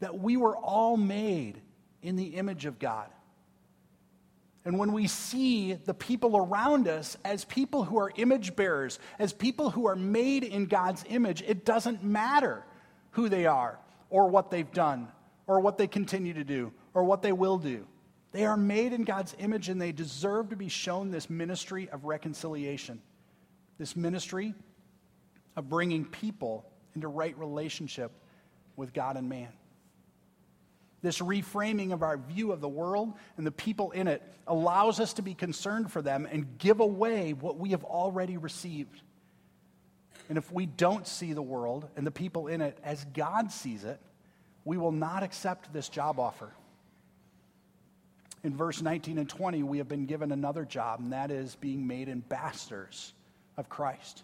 that 0.00 0.18
we 0.18 0.36
were 0.36 0.56
all 0.56 0.96
made 0.96 1.60
in 2.02 2.16
the 2.16 2.36
image 2.36 2.66
of 2.66 2.78
God. 2.78 3.08
And 4.64 4.78
when 4.78 4.92
we 4.92 5.06
see 5.06 5.74
the 5.74 5.92
people 5.92 6.36
around 6.36 6.88
us 6.88 7.18
as 7.24 7.44
people 7.44 7.84
who 7.84 7.98
are 7.98 8.10
image 8.16 8.56
bearers, 8.56 8.98
as 9.18 9.32
people 9.32 9.70
who 9.70 9.86
are 9.86 9.96
made 9.96 10.42
in 10.42 10.66
God's 10.66 11.04
image, 11.08 11.42
it 11.42 11.64
doesn't 11.66 12.02
matter 12.02 12.64
who 13.10 13.28
they 13.28 13.44
are 13.44 13.78
or 14.08 14.28
what 14.28 14.50
they've 14.50 14.72
done 14.72 15.08
or 15.46 15.60
what 15.60 15.76
they 15.76 15.86
continue 15.86 16.32
to 16.32 16.44
do 16.44 16.72
or 16.94 17.04
what 17.04 17.20
they 17.20 17.32
will 17.32 17.58
do. 17.58 17.86
They 18.32 18.46
are 18.46 18.56
made 18.56 18.92
in 18.92 19.04
God's 19.04 19.36
image 19.38 19.68
and 19.68 19.80
they 19.80 19.92
deserve 19.92 20.48
to 20.50 20.56
be 20.56 20.68
shown 20.68 21.10
this 21.10 21.28
ministry 21.28 21.88
of 21.90 22.04
reconciliation, 22.04 23.02
this 23.78 23.94
ministry 23.94 24.54
of 25.56 25.68
bringing 25.68 26.06
people 26.06 26.64
into 26.94 27.08
right 27.08 27.36
relationship 27.38 28.12
with 28.76 28.94
God 28.94 29.16
and 29.16 29.28
man. 29.28 29.50
This 31.04 31.18
reframing 31.18 31.92
of 31.92 32.02
our 32.02 32.16
view 32.16 32.50
of 32.50 32.62
the 32.62 32.68
world 32.68 33.12
and 33.36 33.46
the 33.46 33.52
people 33.52 33.90
in 33.90 34.08
it 34.08 34.22
allows 34.46 35.00
us 35.00 35.12
to 35.14 35.22
be 35.22 35.34
concerned 35.34 35.92
for 35.92 36.00
them 36.00 36.26
and 36.32 36.56
give 36.56 36.80
away 36.80 37.34
what 37.34 37.58
we 37.58 37.72
have 37.72 37.84
already 37.84 38.38
received. 38.38 39.02
And 40.30 40.38
if 40.38 40.50
we 40.50 40.64
don't 40.64 41.06
see 41.06 41.34
the 41.34 41.42
world 41.42 41.86
and 41.94 42.06
the 42.06 42.10
people 42.10 42.46
in 42.46 42.62
it 42.62 42.78
as 42.82 43.04
God 43.12 43.52
sees 43.52 43.84
it, 43.84 44.00
we 44.64 44.78
will 44.78 44.92
not 44.92 45.22
accept 45.22 45.74
this 45.74 45.90
job 45.90 46.18
offer. 46.18 46.50
In 48.42 48.56
verse 48.56 48.80
19 48.80 49.18
and 49.18 49.28
20, 49.28 49.62
we 49.62 49.76
have 49.76 49.88
been 49.88 50.06
given 50.06 50.32
another 50.32 50.64
job, 50.64 51.00
and 51.00 51.12
that 51.12 51.30
is 51.30 51.54
being 51.56 51.86
made 51.86 52.08
ambassadors 52.08 53.12
of 53.58 53.68
Christ. 53.68 54.22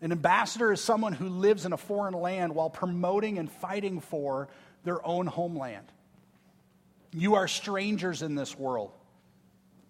An 0.00 0.12
ambassador 0.12 0.72
is 0.72 0.80
someone 0.80 1.14
who 1.14 1.28
lives 1.28 1.66
in 1.66 1.72
a 1.72 1.76
foreign 1.76 2.14
land 2.14 2.54
while 2.54 2.70
promoting 2.70 3.38
and 3.38 3.50
fighting 3.50 4.00
for 4.00 4.48
their 4.84 5.04
own 5.06 5.26
homeland. 5.26 5.86
You 7.12 7.36
are 7.36 7.48
strangers 7.48 8.22
in 8.22 8.34
this 8.34 8.58
world, 8.58 8.92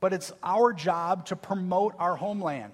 but 0.00 0.12
it's 0.12 0.32
our 0.42 0.72
job 0.72 1.26
to 1.26 1.36
promote 1.36 1.94
our 1.98 2.16
homeland. 2.16 2.72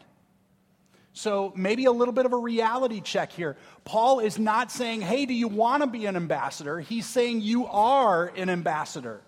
So, 1.17 1.53
maybe 1.55 1.85
a 1.85 1.93
little 1.93 2.13
bit 2.13 2.27
of 2.27 2.33
a 2.33 2.37
reality 2.37 3.01
check 3.01 3.31
here. 3.31 3.57
Paul 3.85 4.19
is 4.19 4.37
not 4.37 4.73
saying, 4.73 5.01
Hey, 5.01 5.27
do 5.27 5.33
you 5.33 5.47
want 5.47 5.85
to 5.85 5.87
be 5.87 6.07
an 6.07 6.17
ambassador? 6.17 6.81
He's 6.81 7.07
saying, 7.07 7.41
You 7.41 7.67
are 7.67 8.33
an 8.37 8.51
ambassador. 8.51 9.21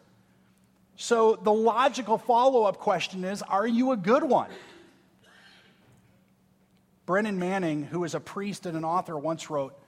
So, 0.96 1.36
the 1.36 1.52
logical 1.52 2.18
follow 2.18 2.64
up 2.64 2.78
question 2.78 3.24
is 3.24 3.40
Are 3.42 3.66
you 3.66 3.92
a 3.92 3.96
good 3.96 4.24
one? 4.24 4.50
Brennan 7.06 7.38
Manning, 7.38 7.84
who 7.84 8.02
is 8.02 8.16
a 8.16 8.20
priest 8.20 8.66
and 8.66 8.76
an 8.76 8.84
author, 8.84 9.16
once 9.16 9.48
wrote 9.48 9.78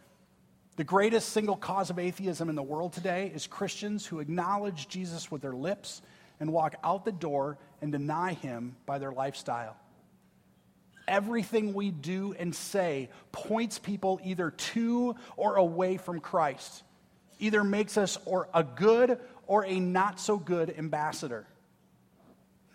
the 0.78 0.84
greatest 0.84 1.30
single 1.30 1.56
cause 1.56 1.90
of 1.90 1.98
atheism 1.98 2.48
in 2.48 2.54
the 2.54 2.62
world 2.62 2.92
today 2.92 3.32
is 3.34 3.48
Christians 3.48 4.06
who 4.06 4.20
acknowledge 4.20 4.86
Jesus 4.86 5.28
with 5.28 5.42
their 5.42 5.52
lips 5.52 6.02
and 6.38 6.52
walk 6.52 6.76
out 6.84 7.04
the 7.04 7.10
door 7.10 7.58
and 7.82 7.90
deny 7.90 8.34
him 8.34 8.76
by 8.86 9.00
their 9.00 9.10
lifestyle. 9.10 9.76
Everything 11.08 11.74
we 11.74 11.90
do 11.90 12.32
and 12.38 12.54
say 12.54 13.10
points 13.32 13.80
people 13.80 14.20
either 14.22 14.52
to 14.52 15.16
or 15.36 15.56
away 15.56 15.96
from 15.96 16.20
Christ, 16.20 16.84
either 17.40 17.64
makes 17.64 17.98
us 17.98 18.16
or 18.24 18.48
a 18.54 18.62
good 18.62 19.18
or 19.48 19.64
a 19.64 19.80
not 19.80 20.20
so 20.20 20.38
good 20.38 20.72
ambassador? 20.78 21.44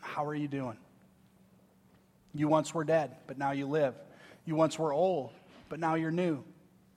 How 0.01 0.25
are 0.25 0.35
you 0.35 0.49
doing? 0.49 0.77
You 2.35 2.49
once 2.49 2.73
were 2.73 2.83
dead, 2.83 3.15
but 3.27 3.37
now 3.37 3.51
you 3.51 3.65
live. 3.65 3.95
You 4.43 4.55
once 4.55 4.77
were 4.77 4.91
old, 4.91 5.31
but 5.69 5.79
now 5.79 5.95
you're 5.95 6.11
new. 6.11 6.43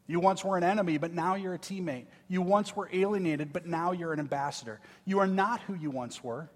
You 0.07 0.21
once 0.21 0.45
were 0.45 0.57
an 0.57 0.62
enemy, 0.62 0.99
but 0.99 1.12
now 1.12 1.35
you're 1.35 1.55
a 1.55 1.59
teammate. 1.59 2.07
You 2.29 2.42
once 2.42 2.77
were 2.77 2.88
alienated, 2.92 3.53
but 3.53 3.66
now 3.66 3.92
you're 3.92 4.12
an 4.12 4.21
ambassador. 4.21 4.81
You 5.05 5.19
are 5.19 5.27
not 5.27 5.61
who 5.62 5.75
you 5.75 5.90
once 5.90 6.23
were. 6.23 6.49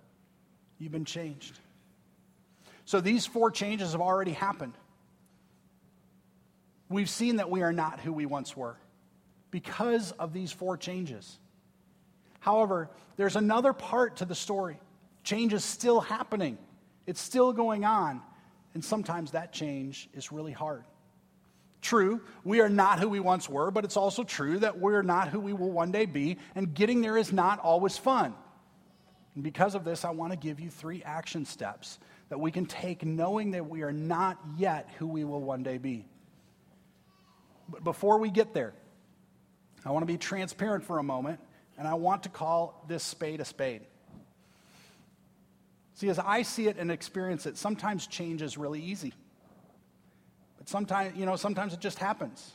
You've 0.79 0.93
been 0.93 1.05
changed. 1.05 1.59
So 2.85 3.01
these 3.01 3.27
four 3.27 3.51
changes 3.51 3.93
have 3.93 4.01
already 4.01 4.33
happened. 4.33 4.75
We've 6.89 7.11
seen 7.11 7.37
that 7.37 7.51
we 7.51 7.63
are 7.63 7.73
not 7.73 8.01
who 8.01 8.13
we 8.13 8.27
once 8.27 8.57
were 8.57 8.77
because 9.51 10.13
of 10.13 10.33
these 10.33 10.53
four 10.53 10.77
changes. 10.77 11.39
However, 12.41 12.91
there's 13.17 13.37
another 13.37 13.73
part 13.73 14.17
to 14.17 14.25
the 14.25 14.35
story. 14.35 14.79
Change 15.23 15.53
is 15.53 15.65
still 15.65 16.01
happening, 16.01 16.59
it's 17.07 17.21
still 17.21 17.53
going 17.53 17.85
on, 17.85 18.23
and 18.75 18.85
sometimes 18.85 19.33
that 19.33 19.53
change 19.53 20.09
is 20.15 20.33
really 20.33 20.53
hard. 20.53 20.85
True, 21.81 22.21
we 22.45 22.61
are 22.61 22.69
not 22.69 23.01
who 23.01 23.09
we 23.09 23.21
once 23.21 23.49
were, 23.49 23.71
but 23.71 23.85
it's 23.85 23.97
also 23.97 24.23
true 24.23 24.59
that 24.59 24.79
we're 24.79 25.03
not 25.03 25.29
who 25.29 25.41
we 25.41 25.53
will 25.53 25.71
one 25.71 25.91
day 25.91 26.05
be, 26.05 26.37
and 26.55 26.75
getting 26.75 27.01
there 27.01 27.17
is 27.17 27.33
not 27.33 27.59
always 27.59 27.97
fun. 27.97 28.35
And 29.35 29.43
because 29.43 29.75
of 29.75 29.85
this, 29.85 30.05
I 30.05 30.11
want 30.11 30.33
to 30.33 30.39
give 30.39 30.61
you 30.61 30.69
three 30.69 31.03
action 31.03 31.45
steps 31.45 31.99
that 32.29 32.39
we 32.39 32.51
can 32.51 32.67
take 32.67 33.05
knowing 33.05 33.53
that 33.53 33.69
we 33.69 33.83
are 33.83 33.93
not 33.93 34.39
yet 34.59 34.91
who 34.99 35.07
we 35.07 35.25
will 35.25 35.41
one 35.41 35.63
day 35.63 35.79
be. 35.79 36.07
But 37.69 37.83
before 37.83 38.19
we 38.19 38.31
get 38.31 38.53
there, 38.53 38.75
I 39.85 39.91
want 39.93 40.03
to 40.03 40.07
be 40.07 40.19
transparent 40.19 40.85
for 40.85 40.99
a 40.99 41.03
moment, 41.03 41.41
and 41.79 41.89
I 41.89 41.95
want 41.95 42.25
to 42.25 42.29
call 42.29 42.85
this 42.89 43.03
spade 43.03 43.41
a 43.41 43.45
spade. 43.45 43.83
See, 45.95 46.09
as 46.09 46.19
I 46.19 46.43
see 46.43 46.67
it 46.67 46.77
and 46.77 46.91
experience 46.91 47.47
it, 47.47 47.57
sometimes 47.57 48.07
change 48.07 48.43
is 48.43 48.59
really 48.59 48.83
easy. 48.83 49.15
Sometimes, 50.71 51.19
you 51.19 51.27
know, 51.27 51.35
sometimes 51.35 51.75
it 51.75 51.81
just 51.81 51.99
happens. 51.99 52.55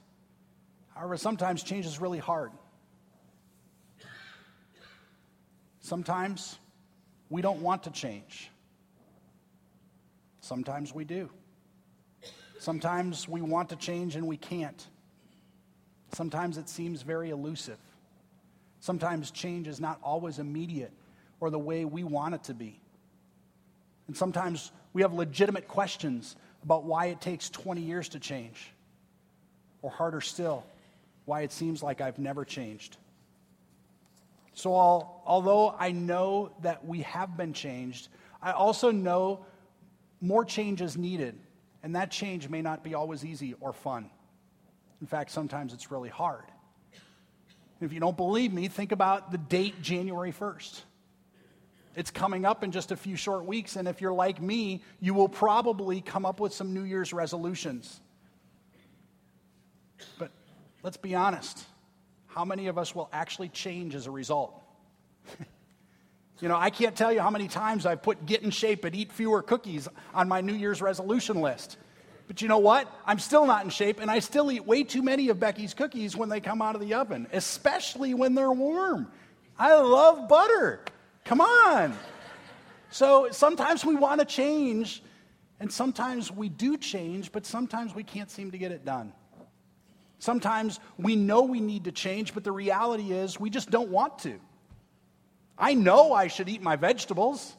However, 0.93 1.17
sometimes 1.17 1.63
change 1.63 1.86
is 1.86 1.99
really 1.99 2.17
hard. 2.17 2.54
Sometimes 5.82 6.58
we 7.30 7.41
don't 7.41 7.60
want 7.60 7.84
to 7.84 7.91
change. 7.91 8.49
Sometimes 10.39 10.95
we 10.95 11.04
do. 11.04 11.30
Sometimes 12.58 13.28
we 13.28 13.41
want 13.41 13.67
to 13.71 13.75
change 13.75 14.15
and 14.15 14.25
we 14.28 14.38
can't. 14.38 14.88
Sometimes 16.13 16.58
it 16.58 16.69
seems 16.69 17.01
very 17.01 17.32
elusive. 17.32 17.80
Sometimes 18.80 19.30
change 19.30 19.67
is 19.67 19.82
not 19.82 19.99
always 20.01 20.39
immediate 20.39 20.93
or 21.41 21.49
the 21.49 21.60
way 21.60 21.84
we 21.84 22.06
want 22.06 22.34
it 22.34 22.45
to 22.45 22.54
be. 22.54 22.80
And 24.08 24.15
sometimes 24.15 24.71
we 24.93 25.01
have 25.01 25.13
legitimate 25.13 25.67
questions 25.67 26.38
about 26.65 26.84
why 26.84 27.06
it 27.06 27.21
takes 27.21 27.49
20 27.49 27.82
years 27.82 28.10
to 28.10 28.19
change. 28.19 28.71
Or 29.82 29.91
harder 29.91 30.19
still, 30.19 30.65
why 31.25 31.41
it 31.41 31.51
seems 31.51 31.84
like 31.84 32.01
I've 32.01 32.19
never 32.19 32.43
changed. 32.43 32.97
So, 34.54 34.73
although 34.73 35.75
I 35.78 35.91
know 35.91 36.51
that 36.62 36.86
we 36.86 37.01
have 37.01 37.38
been 37.38 37.54
changed, 37.54 38.08
I 38.41 38.51
also 38.51 38.89
know 38.89 39.45
more 40.21 40.45
change 40.45 40.82
is 40.82 40.97
needed, 40.97 41.38
and 41.84 41.95
that 41.95 42.10
change 42.10 42.49
may 42.49 42.62
not 42.62 42.84
be 42.84 42.93
always 42.93 43.23
easy 43.23 43.54
or 43.60 43.73
fun. 43.73 44.10
In 45.01 45.08
fact, 45.08 45.30
sometimes 45.32 45.73
it's 45.73 45.91
really 45.91 46.10
hard. 46.10 46.45
If 47.82 47.91
you 47.91 47.99
don't 47.99 48.15
believe 48.15 48.54
me, 48.54 48.69
think 48.69 48.91
about 48.93 49.32
the 49.32 49.38
date 49.38 49.82
January 49.82 50.32
1st. 50.32 50.82
It's 51.95 52.12
coming 52.12 52.45
up 52.45 52.63
in 52.63 52.71
just 52.71 52.91
a 52.91 52.97
few 52.97 53.15
short 53.15 53.45
weeks, 53.45 53.75
and 53.77 53.88
if 53.88 54.01
you're 54.01 54.13
like 54.13 54.41
me, 54.41 54.84
you 54.99 55.13
will 55.13 55.29
probably 55.29 56.01
come 56.01 56.25
up 56.25 56.39
with 56.39 56.53
some 56.53 56.73
New 56.73 56.84
Year's 56.84 57.13
resolutions. 57.13 58.01
But 60.19 60.31
let's 60.84 60.97
be 60.97 61.15
honest 61.15 61.65
how 62.36 62.43
many 62.43 62.67
of 62.67 62.77
us 62.77 62.93
will 62.93 63.08
actually 63.13 63.47
change 63.47 63.95
as 63.95 64.08
a 64.08 64.12
result? 64.12 64.62
you 66.41 66.49
know, 66.49 66.58
I 66.58 66.69
can't 66.69 66.93
tell 66.93 67.13
you 67.13 67.21
how 67.21 67.29
many 67.29 67.47
times 67.47 67.86
I've 67.86 68.03
put 68.03 68.25
get 68.25 68.43
in 68.43 68.49
shape 68.49 68.84
and 68.84 68.93
eat 68.93 69.13
fewer 69.13 69.41
cookies 69.41 69.88
on 70.13 70.27
my 70.27 70.41
New 70.41 70.53
Year's 70.53 70.81
resolution 70.81 71.39
list. 71.39 71.77
But 72.27 72.41
you 72.41 72.49
know 72.49 72.58
what? 72.58 72.93
I'm 73.05 73.19
still 73.19 73.45
not 73.45 73.63
in 73.63 73.69
shape, 73.69 74.01
and 74.01 74.12
I 74.12 74.19
still 74.19 74.51
eat 74.51 74.65
way 74.65 74.84
too 74.84 75.01
many 75.01 75.29
of 75.29 75.39
Becky's 75.39 75.73
cookies 75.73 76.17
when 76.17 76.27
they 76.27 76.41
come 76.41 76.62
out 76.62 76.75
of 76.75 76.81
the 76.81 76.95
oven, 76.95 77.27
especially 77.31 78.13
when 78.13 78.36
they're 78.36 78.51
warm. 78.51 79.08
I 79.58 79.75
love 79.75 80.27
butter. 80.27 80.81
Come 81.25 81.41
on. 81.41 81.97
So 82.91 83.29
sometimes 83.31 83.83
we 83.83 83.95
want 83.95 84.19
to 84.21 84.25
change, 84.25 85.03
and 85.59 85.71
sometimes 85.71 86.31
we 86.31 86.49
do 86.49 86.77
change, 86.77 87.31
but 87.31 87.45
sometimes 87.45 87.93
we 87.93 88.03
can't 88.03 88.29
seem 88.29 88.51
to 88.51 88.57
get 88.57 88.71
it 88.71 88.85
done. 88.85 89.11
Sometimes 90.19 90.79
we 90.97 91.15
know 91.15 91.41
we 91.41 91.59
need 91.59 91.85
to 91.85 91.91
change, 91.91 92.33
but 92.33 92.43
the 92.43 92.51
reality 92.51 93.11
is 93.11 93.39
we 93.39 93.49
just 93.49 93.69
don't 93.69 93.89
want 93.89 94.19
to. 94.19 94.39
I 95.57 95.73
know 95.73 96.13
I 96.13 96.27
should 96.27 96.47
eat 96.47 96.61
my 96.61 96.75
vegetables. 96.75 97.55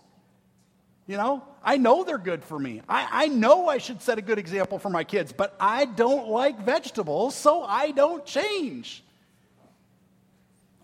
You 1.07 1.17
know, 1.17 1.45
I 1.63 1.77
know 1.77 2.05
they're 2.05 2.19
good 2.19 2.45
for 2.45 2.59
me. 2.59 2.83
I, 2.89 3.25
I 3.25 3.27
know 3.29 3.69
I 3.69 3.79
should 3.79 4.01
set 4.01 4.19
a 4.19 4.23
good 4.23 4.39
example 4.39 4.79
for 4.79 4.91
my 4.91 5.05
kids, 5.05 5.33
but 5.33 5.57
I 5.59 5.87
don't 5.87 6.29
like 6.29 6.65
vegetables, 6.65 7.35
so 7.35 7.63
I 7.63 7.91
don't 7.91 8.25
change. 8.25 9.05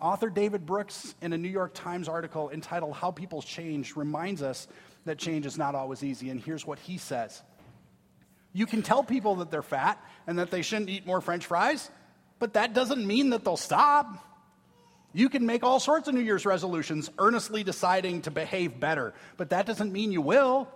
Author 0.03 0.29
David 0.29 0.65
Brooks, 0.65 1.15
in 1.21 1.31
a 1.31 1.37
New 1.37 1.47
York 1.47 1.71
Times 1.73 2.09
article 2.09 2.49
entitled 2.49 2.93
How 2.93 3.11
People 3.11 3.41
Change, 3.41 3.95
reminds 3.95 4.41
us 4.43 4.67
that 5.05 5.17
change 5.17 5.45
is 5.45 5.57
not 5.57 5.75
always 5.75 6.03
easy. 6.03 6.29
And 6.29 6.41
here's 6.41 6.67
what 6.67 6.77
he 6.77 6.97
says 6.97 7.41
You 8.51 8.65
can 8.65 8.81
tell 8.81 9.01
people 9.01 9.35
that 9.35 9.49
they're 9.49 9.61
fat 9.61 9.97
and 10.27 10.39
that 10.39 10.51
they 10.51 10.61
shouldn't 10.61 10.89
eat 10.89 11.05
more 11.05 11.21
french 11.21 11.45
fries, 11.45 11.89
but 12.37 12.55
that 12.55 12.73
doesn't 12.73 13.07
mean 13.07 13.29
that 13.29 13.45
they'll 13.45 13.55
stop. 13.55 14.29
You 15.13 15.29
can 15.29 15.45
make 15.45 15.63
all 15.63 15.79
sorts 15.79 16.09
of 16.09 16.15
New 16.15 16.21
Year's 16.21 16.45
resolutions, 16.45 17.09
earnestly 17.17 17.63
deciding 17.63 18.23
to 18.23 18.31
behave 18.31 18.81
better, 18.81 19.13
but 19.37 19.51
that 19.51 19.65
doesn't 19.65 19.93
mean 19.93 20.11
you 20.11 20.21
will. 20.21 20.67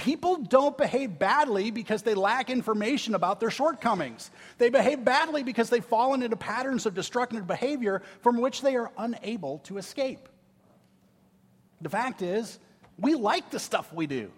People 0.00 0.36
don't 0.36 0.78
behave 0.78 1.18
badly 1.18 1.70
because 1.70 2.00
they 2.00 2.14
lack 2.14 2.48
information 2.48 3.14
about 3.14 3.38
their 3.38 3.50
shortcomings. 3.50 4.30
They 4.56 4.70
behave 4.70 5.04
badly 5.04 5.42
because 5.42 5.68
they've 5.68 5.84
fallen 5.84 6.22
into 6.22 6.36
patterns 6.36 6.86
of 6.86 6.94
destructive 6.94 7.46
behavior 7.46 8.00
from 8.22 8.40
which 8.40 8.62
they 8.62 8.76
are 8.76 8.90
unable 8.96 9.58
to 9.64 9.76
escape. 9.76 10.26
The 11.82 11.90
fact 11.90 12.22
is, 12.22 12.58
we 12.98 13.14
like 13.14 13.50
the 13.50 13.58
stuff 13.58 13.92
we 13.92 14.06
do. 14.06 14.30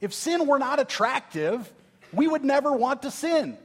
If 0.00 0.14
sin 0.14 0.46
were 0.46 0.58
not 0.58 0.80
attractive, 0.80 1.70
we 2.10 2.26
would 2.26 2.42
never 2.42 2.72
want 2.72 3.02
to 3.02 3.10
sin. 3.10 3.58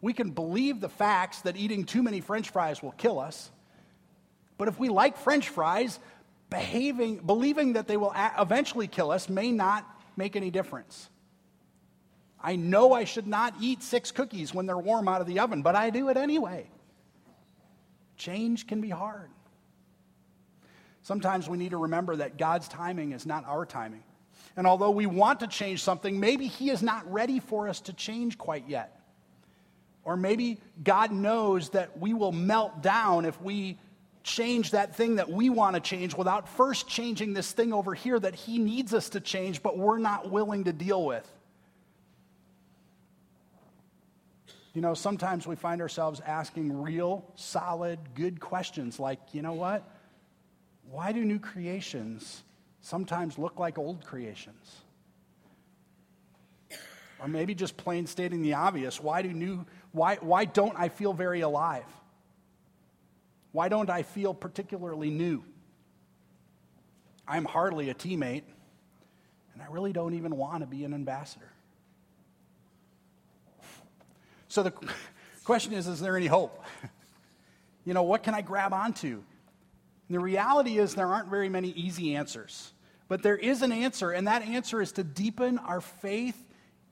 We 0.00 0.12
can 0.12 0.30
believe 0.30 0.80
the 0.80 0.88
facts 0.88 1.42
that 1.42 1.56
eating 1.56 1.84
too 1.84 2.02
many 2.02 2.20
french 2.20 2.50
fries 2.50 2.82
will 2.82 2.90
kill 2.90 3.20
us. 3.20 3.48
But 4.58 4.66
if 4.66 4.76
we 4.76 4.88
like 4.88 5.18
french 5.18 5.50
fries, 5.50 6.00
behaving, 6.50 7.18
believing 7.18 7.74
that 7.74 7.86
they 7.86 7.96
will 7.96 8.12
eventually 8.38 8.88
kill 8.88 9.10
us 9.10 9.28
may 9.28 9.52
not 9.52 9.86
make 10.16 10.36
any 10.36 10.50
difference. 10.50 11.08
I 12.42 12.56
know 12.56 12.92
I 12.92 13.04
should 13.04 13.26
not 13.26 13.54
eat 13.60 13.82
six 13.82 14.10
cookies 14.10 14.52
when 14.52 14.66
they're 14.66 14.78
warm 14.78 15.08
out 15.08 15.20
of 15.20 15.26
the 15.26 15.40
oven, 15.40 15.62
but 15.62 15.74
I 15.76 15.90
do 15.90 16.08
it 16.08 16.16
anyway. 16.16 16.66
Change 18.16 18.66
can 18.66 18.80
be 18.80 18.90
hard. 18.90 19.30
Sometimes 21.02 21.48
we 21.48 21.56
need 21.56 21.70
to 21.70 21.76
remember 21.76 22.16
that 22.16 22.36
God's 22.36 22.68
timing 22.68 23.12
is 23.12 23.24
not 23.24 23.46
our 23.46 23.64
timing. 23.64 24.02
And 24.56 24.66
although 24.66 24.90
we 24.90 25.06
want 25.06 25.40
to 25.40 25.46
change 25.46 25.82
something, 25.82 26.18
maybe 26.18 26.46
He 26.46 26.70
is 26.70 26.82
not 26.82 27.10
ready 27.10 27.40
for 27.40 27.68
us 27.68 27.80
to 27.82 27.92
change 27.92 28.36
quite 28.36 28.68
yet. 28.68 29.00
Or 30.04 30.16
maybe 30.16 30.58
God 30.82 31.12
knows 31.12 31.70
that 31.70 31.98
we 31.98 32.14
will 32.14 32.32
melt 32.32 32.82
down 32.82 33.24
if 33.24 33.40
we 33.40 33.78
change 34.22 34.72
that 34.72 34.94
thing 34.94 35.16
that 35.16 35.30
we 35.30 35.50
want 35.50 35.74
to 35.74 35.80
change 35.80 36.14
without 36.14 36.48
first 36.48 36.88
changing 36.88 37.32
this 37.32 37.52
thing 37.52 37.72
over 37.72 37.94
here 37.94 38.18
that 38.18 38.34
He 38.34 38.58
needs 38.58 38.94
us 38.94 39.10
to 39.10 39.20
change, 39.20 39.62
but 39.62 39.78
we're 39.78 39.98
not 39.98 40.30
willing 40.30 40.64
to 40.64 40.72
deal 40.72 41.04
with. 41.04 41.28
You 44.72 44.82
know, 44.82 44.94
sometimes 44.94 45.46
we 45.46 45.56
find 45.56 45.80
ourselves 45.80 46.20
asking 46.24 46.80
real, 46.80 47.24
solid, 47.34 47.98
good 48.14 48.38
questions 48.38 49.00
like, 49.00 49.18
you 49.32 49.42
know 49.42 49.54
what? 49.54 49.82
Why 50.90 51.12
do 51.12 51.24
new 51.24 51.38
creations 51.38 52.42
sometimes 52.80 53.38
look 53.38 53.58
like 53.58 53.78
old 53.78 54.04
creations? 54.04 54.76
Or 57.20 57.28
maybe 57.28 57.54
just 57.54 57.76
plain 57.76 58.06
stating 58.06 58.42
the 58.42 58.54
obvious, 58.54 59.00
why 59.00 59.22
do 59.22 59.32
new 59.32 59.66
why, 59.92 60.16
why 60.20 60.44
don't 60.44 60.78
I 60.78 60.88
feel 60.88 61.12
very 61.12 61.40
alive? 61.40 61.84
Why 63.52 63.68
don't 63.68 63.90
I 63.90 64.02
feel 64.02 64.34
particularly 64.34 65.10
new? 65.10 65.44
I'm 67.26 67.44
hardly 67.44 67.90
a 67.90 67.94
teammate, 67.94 68.42
and 69.54 69.62
I 69.62 69.66
really 69.70 69.92
don't 69.92 70.14
even 70.14 70.36
want 70.36 70.62
to 70.62 70.66
be 70.66 70.84
an 70.84 70.94
ambassador. 70.94 71.52
So 74.48 74.62
the 74.64 74.72
question 75.44 75.72
is 75.72 75.86
is 75.86 76.00
there 76.00 76.16
any 76.16 76.26
hope? 76.26 76.62
You 77.86 77.94
know, 77.94 78.02
what 78.02 78.22
can 78.22 78.34
I 78.34 78.42
grab 78.42 78.74
onto? 78.74 79.06
And 79.06 80.16
the 80.16 80.20
reality 80.20 80.78
is, 80.78 80.94
there 80.94 81.06
aren't 81.06 81.28
very 81.28 81.48
many 81.48 81.70
easy 81.70 82.14
answers. 82.14 82.72
But 83.08 83.22
there 83.22 83.36
is 83.36 83.62
an 83.62 83.72
answer, 83.72 84.10
and 84.10 84.28
that 84.28 84.42
answer 84.42 84.82
is 84.82 84.92
to 84.92 85.02
deepen 85.02 85.58
our 85.58 85.80
faith 85.80 86.36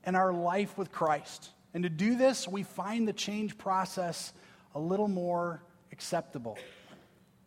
and 0.03 0.17
our 0.17 0.33
life 0.33 0.79
with 0.79 0.91
Christ. 0.91 1.51
And 1.75 1.83
to 1.85 1.91
do 1.91 2.17
this, 2.17 2.49
we 2.49 2.63
find 2.63 3.07
the 3.07 3.13
change 3.13 3.59
process 3.59 4.33
a 4.75 4.81
little 4.81 5.09
more 5.09 5.63
acceptable 5.99 6.57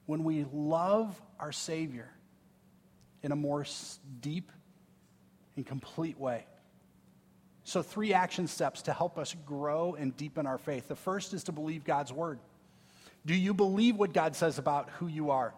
when 0.07 0.25
we 0.25 0.45
love 0.51 1.21
our 1.39 1.53
Savior 1.53 2.09
in 3.23 3.31
a 3.31 3.35
more 3.35 3.65
deep 4.19 4.51
and 5.55 5.65
complete 5.65 6.19
way. 6.19 6.45
So, 7.63 7.81
three 7.81 8.13
action 8.13 8.47
steps 8.47 8.81
to 8.83 8.93
help 8.93 9.17
us 9.17 9.33
grow 9.45 9.95
and 9.95 10.17
deepen 10.17 10.45
our 10.45 10.57
faith. 10.57 10.89
The 10.89 10.97
first 10.97 11.33
is 11.33 11.45
to 11.45 11.53
believe 11.53 11.85
God's 11.85 12.11
word. 12.11 12.39
Do 13.25 13.33
you 13.33 13.53
believe 13.53 13.95
what 13.95 14.11
God 14.11 14.35
says 14.35 14.57
about 14.57 14.89
who 14.89 15.07
you 15.07 15.31
are? 15.31 15.53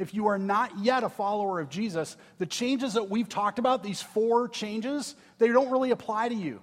If 0.00 0.12
you 0.12 0.26
are 0.26 0.38
not 0.38 0.76
yet 0.80 1.04
a 1.04 1.08
follower 1.08 1.60
of 1.60 1.68
Jesus, 1.68 2.16
the 2.38 2.46
changes 2.46 2.94
that 2.94 3.08
we've 3.10 3.28
talked 3.28 3.60
about, 3.60 3.84
these 3.84 4.02
four 4.02 4.48
changes, 4.48 5.14
they 5.38 5.46
don't 5.46 5.70
really 5.70 5.92
apply 5.92 6.30
to 6.30 6.34
you. 6.34 6.60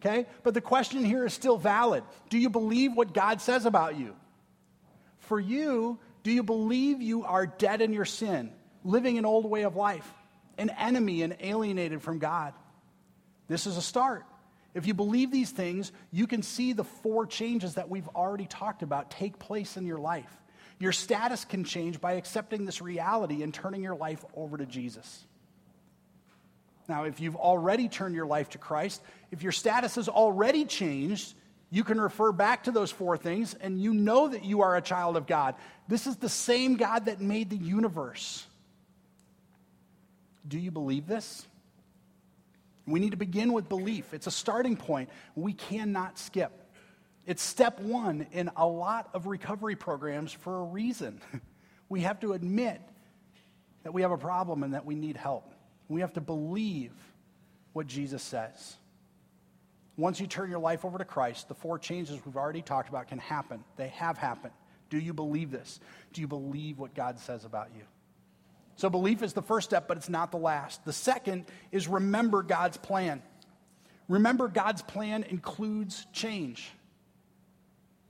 Okay? 0.00 0.26
But 0.42 0.54
the 0.54 0.62
question 0.62 1.04
here 1.04 1.26
is 1.26 1.34
still 1.34 1.58
valid. 1.58 2.02
Do 2.30 2.38
you 2.38 2.48
believe 2.48 2.94
what 2.94 3.12
God 3.12 3.42
says 3.42 3.66
about 3.66 3.98
you? 3.98 4.16
For 5.22 5.40
you, 5.40 5.98
do 6.22 6.30
you 6.30 6.42
believe 6.42 7.02
you 7.02 7.24
are 7.24 7.46
dead 7.46 7.80
in 7.80 7.92
your 7.92 8.04
sin, 8.04 8.52
living 8.84 9.18
an 9.18 9.24
old 9.24 9.46
way 9.46 9.62
of 9.62 9.76
life, 9.76 10.08
an 10.58 10.70
enemy 10.70 11.22
and 11.22 11.36
alienated 11.40 12.02
from 12.02 12.18
God? 12.18 12.54
This 13.48 13.66
is 13.66 13.76
a 13.76 13.82
start. 13.82 14.24
If 14.74 14.86
you 14.86 14.94
believe 14.94 15.30
these 15.30 15.50
things, 15.50 15.92
you 16.10 16.26
can 16.26 16.42
see 16.42 16.72
the 16.72 16.84
four 16.84 17.26
changes 17.26 17.74
that 17.74 17.88
we've 17.88 18.08
already 18.08 18.46
talked 18.46 18.82
about 18.82 19.10
take 19.10 19.38
place 19.38 19.76
in 19.76 19.86
your 19.86 19.98
life. 19.98 20.30
Your 20.78 20.92
status 20.92 21.44
can 21.44 21.64
change 21.64 22.00
by 22.00 22.12
accepting 22.14 22.64
this 22.64 22.80
reality 22.80 23.42
and 23.42 23.52
turning 23.52 23.82
your 23.82 23.94
life 23.94 24.24
over 24.34 24.56
to 24.56 24.66
Jesus. 24.66 25.24
Now, 26.88 27.04
if 27.04 27.20
you've 27.20 27.36
already 27.36 27.88
turned 27.88 28.14
your 28.14 28.26
life 28.26 28.50
to 28.50 28.58
Christ, 28.58 29.02
if 29.30 29.42
your 29.42 29.52
status 29.52 29.94
has 29.94 30.08
already 30.08 30.64
changed, 30.64 31.34
you 31.72 31.84
can 31.84 31.98
refer 31.98 32.32
back 32.32 32.64
to 32.64 32.70
those 32.70 32.90
four 32.90 33.16
things 33.16 33.54
and 33.54 33.80
you 33.80 33.94
know 33.94 34.28
that 34.28 34.44
you 34.44 34.60
are 34.60 34.76
a 34.76 34.82
child 34.82 35.16
of 35.16 35.26
God. 35.26 35.54
This 35.88 36.06
is 36.06 36.16
the 36.16 36.28
same 36.28 36.76
God 36.76 37.06
that 37.06 37.18
made 37.18 37.48
the 37.48 37.56
universe. 37.56 38.46
Do 40.46 40.58
you 40.58 40.70
believe 40.70 41.06
this? 41.06 41.46
We 42.86 43.00
need 43.00 43.12
to 43.12 43.16
begin 43.16 43.54
with 43.54 43.70
belief. 43.70 44.12
It's 44.12 44.26
a 44.26 44.30
starting 44.30 44.76
point 44.76 45.08
we 45.34 45.54
cannot 45.54 46.18
skip. 46.18 46.52
It's 47.24 47.42
step 47.42 47.80
one 47.80 48.26
in 48.32 48.50
a 48.54 48.66
lot 48.66 49.08
of 49.14 49.26
recovery 49.26 49.74
programs 49.74 50.30
for 50.30 50.60
a 50.60 50.64
reason. 50.64 51.22
We 51.88 52.00
have 52.00 52.20
to 52.20 52.32
admit 52.32 52.80
that 53.82 53.92
we 53.92 54.00
have 54.00 54.12
a 54.12 54.16
problem 54.16 54.62
and 54.62 54.72
that 54.72 54.86
we 54.86 54.94
need 54.94 55.18
help. 55.18 55.52
We 55.88 56.00
have 56.00 56.14
to 56.14 56.22
believe 56.22 56.92
what 57.74 57.86
Jesus 57.86 58.22
says. 58.22 58.78
Once 59.96 60.20
you 60.20 60.26
turn 60.26 60.50
your 60.50 60.58
life 60.58 60.84
over 60.84 60.98
to 60.98 61.04
Christ, 61.04 61.48
the 61.48 61.54
four 61.54 61.78
changes 61.78 62.24
we've 62.24 62.36
already 62.36 62.62
talked 62.62 62.88
about 62.88 63.08
can 63.08 63.18
happen. 63.18 63.62
They 63.76 63.88
have 63.88 64.16
happened. 64.16 64.54
Do 64.88 64.98
you 64.98 65.12
believe 65.12 65.50
this? 65.50 65.80
Do 66.12 66.20
you 66.20 66.28
believe 66.28 66.78
what 66.78 66.94
God 66.94 67.18
says 67.18 67.44
about 67.44 67.68
you? 67.76 67.82
So, 68.76 68.88
belief 68.88 69.22
is 69.22 69.32
the 69.32 69.42
first 69.42 69.68
step, 69.68 69.86
but 69.86 69.96
it's 69.98 70.08
not 70.08 70.30
the 70.30 70.38
last. 70.38 70.84
The 70.84 70.92
second 70.92 71.44
is 71.70 71.88
remember 71.88 72.42
God's 72.42 72.78
plan. 72.78 73.22
Remember, 74.08 74.48
God's 74.48 74.82
plan 74.82 75.24
includes 75.24 76.06
change. 76.12 76.70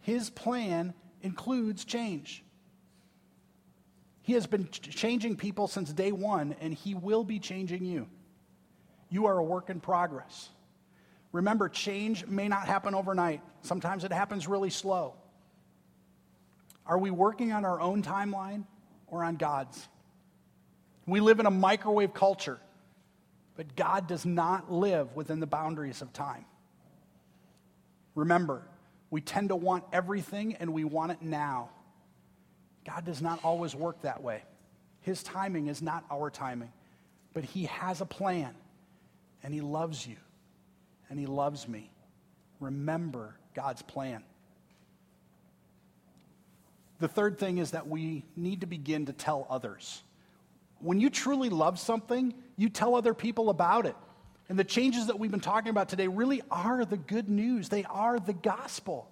His 0.01 0.31
plan 0.31 0.95
includes 1.21 1.85
change. 1.85 2.43
He 4.23 4.35
has 4.35 4.47
been 4.47 4.69
changing 4.71 5.37
people 5.37 5.67
since 5.67 5.93
day 5.93 6.13
one, 6.13 6.55
and 6.61 6.73
He 6.73 6.95
will 6.95 7.25
be 7.25 7.39
changing 7.39 7.85
you. 7.85 8.09
You 9.11 9.27
are 9.27 9.37
a 9.37 9.45
work 9.45 9.69
in 9.69 9.81
progress. 9.81 10.49
Remember, 11.33 11.69
change 11.69 12.27
may 12.27 12.47
not 12.47 12.67
happen 12.67 12.95
overnight, 12.95 13.41
sometimes 13.63 14.05
it 14.05 14.13
happens 14.13 14.47
really 14.47 14.71
slow. 14.71 15.15
Are 16.87 16.99
we 16.99 17.11
working 17.11 17.53
on 17.53 17.65
our 17.65 17.81
own 17.81 18.03
timeline 18.03 18.65
or 19.07 19.25
on 19.25 19.37
God's? 19.37 19.89
We 21.07 21.21
live 21.21 21.41
in 21.41 21.47
a 21.47 21.51
microwave 21.51 22.13
culture, 22.13 22.61
but 23.57 23.75
God 23.75 24.07
does 24.07 24.27
not 24.27 24.71
live 24.71 25.15
within 25.17 25.41
the 25.41 25.47
boundaries 25.47 26.03
of 26.03 26.13
time. 26.13 26.45
Remember, 28.15 28.63
we 29.11 29.21
tend 29.21 29.49
to 29.49 29.57
want 29.57 29.85
everything 29.93 30.57
and 30.57 30.73
we 30.75 30.85
want 30.85 31.13
it 31.13 31.23
now. 31.23 31.71
God 32.85 33.05
does 33.05 33.23
not 33.23 33.43
always 33.43 33.75
work 33.75 34.03
that 34.03 34.23
way. 34.23 34.43
His 35.01 35.23
timing 35.23 35.69
is 35.69 35.81
not 35.81 36.05
our 36.11 36.31
timing, 36.31 36.73
but 37.33 37.45
He 37.45 37.65
has 37.65 38.01
a 38.01 38.07
plan 38.07 38.55
and 39.43 39.55
He 39.55 39.61
loves 39.61 40.07
you 40.07 40.17
and 41.13 41.21
He 41.21 41.27
loves 41.27 41.69
me. 41.69 41.91
Remember 42.59 43.37
God's 43.53 43.83
plan. 43.83 44.25
The 47.01 47.09
third 47.09 47.39
thing 47.39 47.59
is 47.59 47.73
that 47.73 47.87
we 47.87 48.25
need 48.35 48.63
to 48.63 48.67
begin 48.67 49.05
to 49.05 49.13
tell 49.13 49.47
others. 49.51 50.03
When 50.79 51.01
you 51.01 51.11
truly 51.11 51.51
love 51.51 51.79
something, 51.79 52.33
you 52.57 52.71
tell 52.71 52.95
other 52.95 53.13
people 53.13 53.51
about 53.51 53.85
it. 53.85 53.95
And 54.49 54.59
the 54.59 54.65
changes 54.65 55.09
that 55.09 55.19
we've 55.19 55.31
been 55.31 55.41
talking 55.41 55.69
about 55.69 55.91
today 55.91 56.09
really 56.09 56.41
are 56.51 56.87
the 56.87 56.97
good 56.97 57.29
news, 57.29 57.69
they 57.69 57.85
are 57.85 58.19
the 58.19 58.33
gospel. 58.33 59.07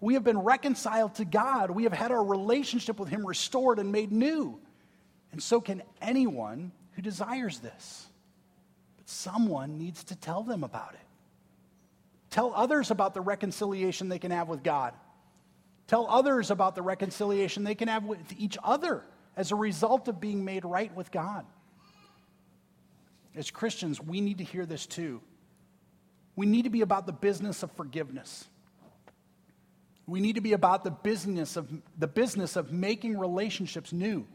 We 0.00 0.14
have 0.14 0.24
been 0.24 0.38
reconciled 0.38 1.14
to 1.16 1.24
God, 1.24 1.70
we 1.70 1.84
have 1.84 1.92
had 1.92 2.10
our 2.10 2.24
relationship 2.24 2.98
with 2.98 3.10
Him 3.10 3.24
restored 3.24 3.78
and 3.78 3.92
made 3.92 4.10
new. 4.10 4.58
And 5.30 5.40
so 5.40 5.60
can 5.60 5.84
anyone 6.00 6.72
who 6.94 7.02
desires 7.02 7.60
this. 7.60 8.08
But 8.96 9.08
someone 9.08 9.78
needs 9.78 10.02
to 10.04 10.16
tell 10.16 10.42
them 10.42 10.64
about 10.64 10.94
it. 10.94 11.01
Tell 12.32 12.54
others 12.54 12.90
about 12.90 13.12
the 13.12 13.20
reconciliation 13.20 14.08
they 14.08 14.18
can 14.18 14.30
have 14.30 14.48
with 14.48 14.62
God. 14.62 14.94
Tell 15.86 16.06
others 16.08 16.50
about 16.50 16.74
the 16.74 16.80
reconciliation 16.80 17.62
they 17.62 17.74
can 17.74 17.88
have 17.88 18.04
with 18.04 18.18
each 18.38 18.56
other 18.64 19.04
as 19.36 19.52
a 19.52 19.54
result 19.54 20.08
of 20.08 20.18
being 20.18 20.42
made 20.42 20.64
right 20.64 20.94
with 20.96 21.12
God. 21.12 21.44
As 23.36 23.50
Christians, 23.50 24.00
we 24.00 24.22
need 24.22 24.38
to 24.38 24.44
hear 24.44 24.64
this 24.64 24.86
too. 24.86 25.20
We 26.34 26.46
need 26.46 26.62
to 26.62 26.70
be 26.70 26.80
about 26.80 27.04
the 27.06 27.12
business 27.12 27.62
of 27.62 27.70
forgiveness. 27.72 28.48
We 30.06 30.20
need 30.20 30.36
to 30.36 30.40
be 30.40 30.54
about 30.54 30.84
the 30.84 30.90
business 30.90 31.56
of, 31.56 31.68
the 31.98 32.08
business 32.08 32.56
of 32.56 32.72
making 32.72 33.18
relationships 33.18 33.92
new. 33.92 34.26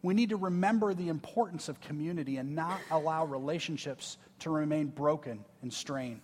We 0.00 0.14
need 0.14 0.30
to 0.30 0.36
remember 0.36 0.94
the 0.94 1.10
importance 1.10 1.68
of 1.68 1.82
community 1.82 2.38
and 2.38 2.54
not 2.54 2.80
allow 2.90 3.26
relationships 3.26 4.16
to 4.38 4.50
remain 4.50 4.86
broken 4.86 5.44
and 5.60 5.70
strained. 5.70 6.22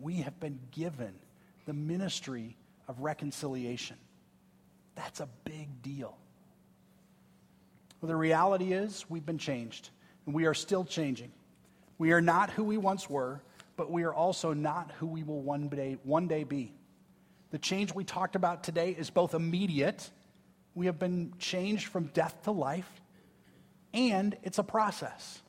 We 0.00 0.16
have 0.16 0.40
been 0.40 0.58
given 0.70 1.14
the 1.66 1.72
ministry 1.72 2.56
of 2.88 3.00
reconciliation. 3.00 3.96
That's 4.94 5.20
a 5.20 5.28
big 5.44 5.82
deal. 5.82 6.16
Well, 8.00 8.08
the 8.08 8.16
reality 8.16 8.72
is, 8.72 9.04
we've 9.08 9.26
been 9.26 9.38
changed, 9.38 9.90
and 10.26 10.34
we 10.34 10.46
are 10.46 10.54
still 10.54 10.84
changing. 10.84 11.30
We 11.98 12.12
are 12.12 12.20
not 12.22 12.50
who 12.50 12.64
we 12.64 12.78
once 12.78 13.10
were, 13.10 13.42
but 13.76 13.90
we 13.90 14.04
are 14.04 14.14
also 14.14 14.54
not 14.54 14.90
who 14.98 15.06
we 15.06 15.22
will 15.22 15.42
one 15.42 15.68
day, 15.68 15.98
one 16.02 16.26
day 16.26 16.44
be. 16.44 16.72
The 17.50 17.58
change 17.58 17.94
we 17.94 18.04
talked 18.04 18.36
about 18.36 18.64
today 18.64 18.96
is 18.98 19.10
both 19.10 19.34
immediate, 19.34 20.10
we 20.74 20.86
have 20.86 20.98
been 20.98 21.34
changed 21.38 21.88
from 21.88 22.06
death 22.06 22.42
to 22.44 22.52
life, 22.52 22.90
and 23.92 24.36
it's 24.42 24.58
a 24.58 24.62
process. 24.62 25.42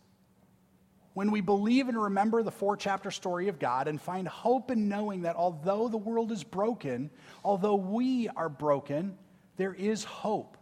When 1.13 1.31
we 1.31 1.41
believe 1.41 1.89
and 1.89 2.01
remember 2.01 2.41
the 2.41 2.51
four 2.51 2.77
chapter 2.77 3.11
story 3.11 3.49
of 3.49 3.59
God 3.59 3.87
and 3.87 3.99
find 3.99 4.27
hope 4.27 4.71
in 4.71 4.87
knowing 4.87 5.23
that 5.23 5.35
although 5.35 5.89
the 5.89 5.97
world 5.97 6.31
is 6.31 6.43
broken, 6.43 7.09
although 7.43 7.75
we 7.75 8.29
are 8.29 8.47
broken, 8.47 9.17
there 9.57 9.73
is 9.73 10.03
hope. 10.05 10.57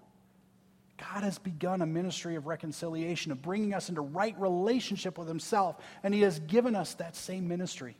God 0.97 1.23
has 1.23 1.37
begun 1.37 1.81
a 1.81 1.85
ministry 1.85 2.35
of 2.35 2.47
reconciliation, 2.47 3.31
of 3.31 3.41
bringing 3.41 3.73
us 3.73 3.89
into 3.89 4.01
right 4.01 4.37
relationship 4.39 5.17
with 5.17 5.27
Himself, 5.27 5.77
and 6.03 6.13
He 6.13 6.21
has 6.21 6.39
given 6.39 6.75
us 6.75 6.95
that 6.95 7.15
same 7.15 7.47
ministry. 7.47 7.95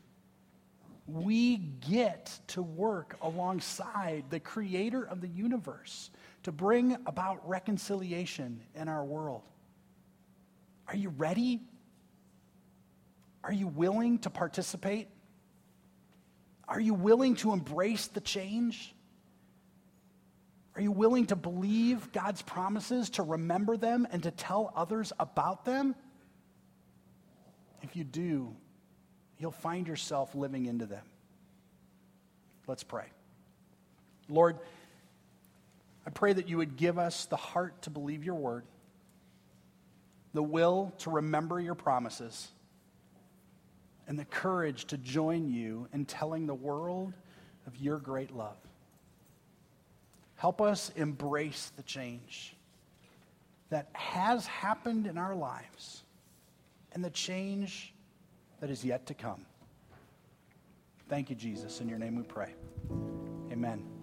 We 1.07 1.57
get 1.57 2.37
to 2.47 2.61
work 2.61 3.15
alongside 3.21 4.25
the 4.29 4.39
creator 4.39 5.03
of 5.03 5.21
the 5.21 5.27
universe 5.27 6.11
to 6.43 6.51
bring 6.51 6.97
about 7.05 7.47
reconciliation 7.47 8.61
in 8.75 8.87
our 8.87 9.05
world. 9.05 9.43
Are 10.87 10.95
you 10.95 11.09
ready? 11.09 11.61
Are 13.49 13.53
you 13.53 13.65
willing 13.65 14.19
to 14.19 14.29
participate? 14.29 15.07
Are 16.67 16.79
you 16.79 16.93
willing 16.93 17.33
to 17.37 17.51
embrace 17.51 18.05
the 18.05 18.21
change? 18.21 18.93
Are 20.75 20.81
you 20.83 20.91
willing 20.91 21.25
to 21.25 21.35
believe 21.35 22.11
God's 22.11 22.43
promises, 22.43 23.09
to 23.11 23.23
remember 23.23 23.75
them, 23.75 24.07
and 24.11 24.21
to 24.21 24.29
tell 24.29 24.71
others 24.75 25.11
about 25.19 25.65
them? 25.65 25.95
If 27.81 27.95
you 27.95 28.03
do, 28.03 28.55
you'll 29.39 29.49
find 29.49 29.87
yourself 29.87 30.35
living 30.35 30.67
into 30.67 30.85
them. 30.85 31.05
Let's 32.67 32.83
pray. 32.83 33.07
Lord, 34.27 34.59
I 36.05 36.11
pray 36.11 36.33
that 36.33 36.47
you 36.47 36.57
would 36.57 36.77
give 36.77 36.99
us 36.99 37.25
the 37.25 37.35
heart 37.35 37.81
to 37.81 37.89
believe 37.89 38.23
your 38.23 38.35
word, 38.35 38.63
the 40.35 40.43
will 40.43 40.93
to 40.99 41.09
remember 41.09 41.59
your 41.59 41.73
promises, 41.73 42.47
and 44.09 44.17
the 44.17 44.25
courage 44.25 44.85
to 44.85 44.97
join 44.97 45.47
you 45.47 45.87
in 45.93 46.03
telling 46.03 46.47
the 46.47 46.53
world 46.53 47.13
of 47.67 47.77
your 47.77 47.99
great 47.99 48.35
love. 48.35 48.57
Help 50.35 50.61
us 50.61 50.91
embrace 50.95 51.71
the 51.77 51.83
change 51.83 52.55
that 53.69 53.87
has 53.93 54.47
happened 54.47 55.05
in 55.05 55.17
our 55.17 55.35
lives 55.35 56.03
and 56.93 57.05
the 57.05 57.09
change 57.11 57.93
that 58.59 58.71
is 58.71 58.83
yet 58.83 59.05
to 59.05 59.13
come. 59.13 59.45
Thank 61.07 61.29
you, 61.29 61.35
Jesus. 61.35 61.79
In 61.79 61.87
your 61.87 61.99
name 61.99 62.15
we 62.15 62.23
pray. 62.23 62.55
Amen. 63.51 63.98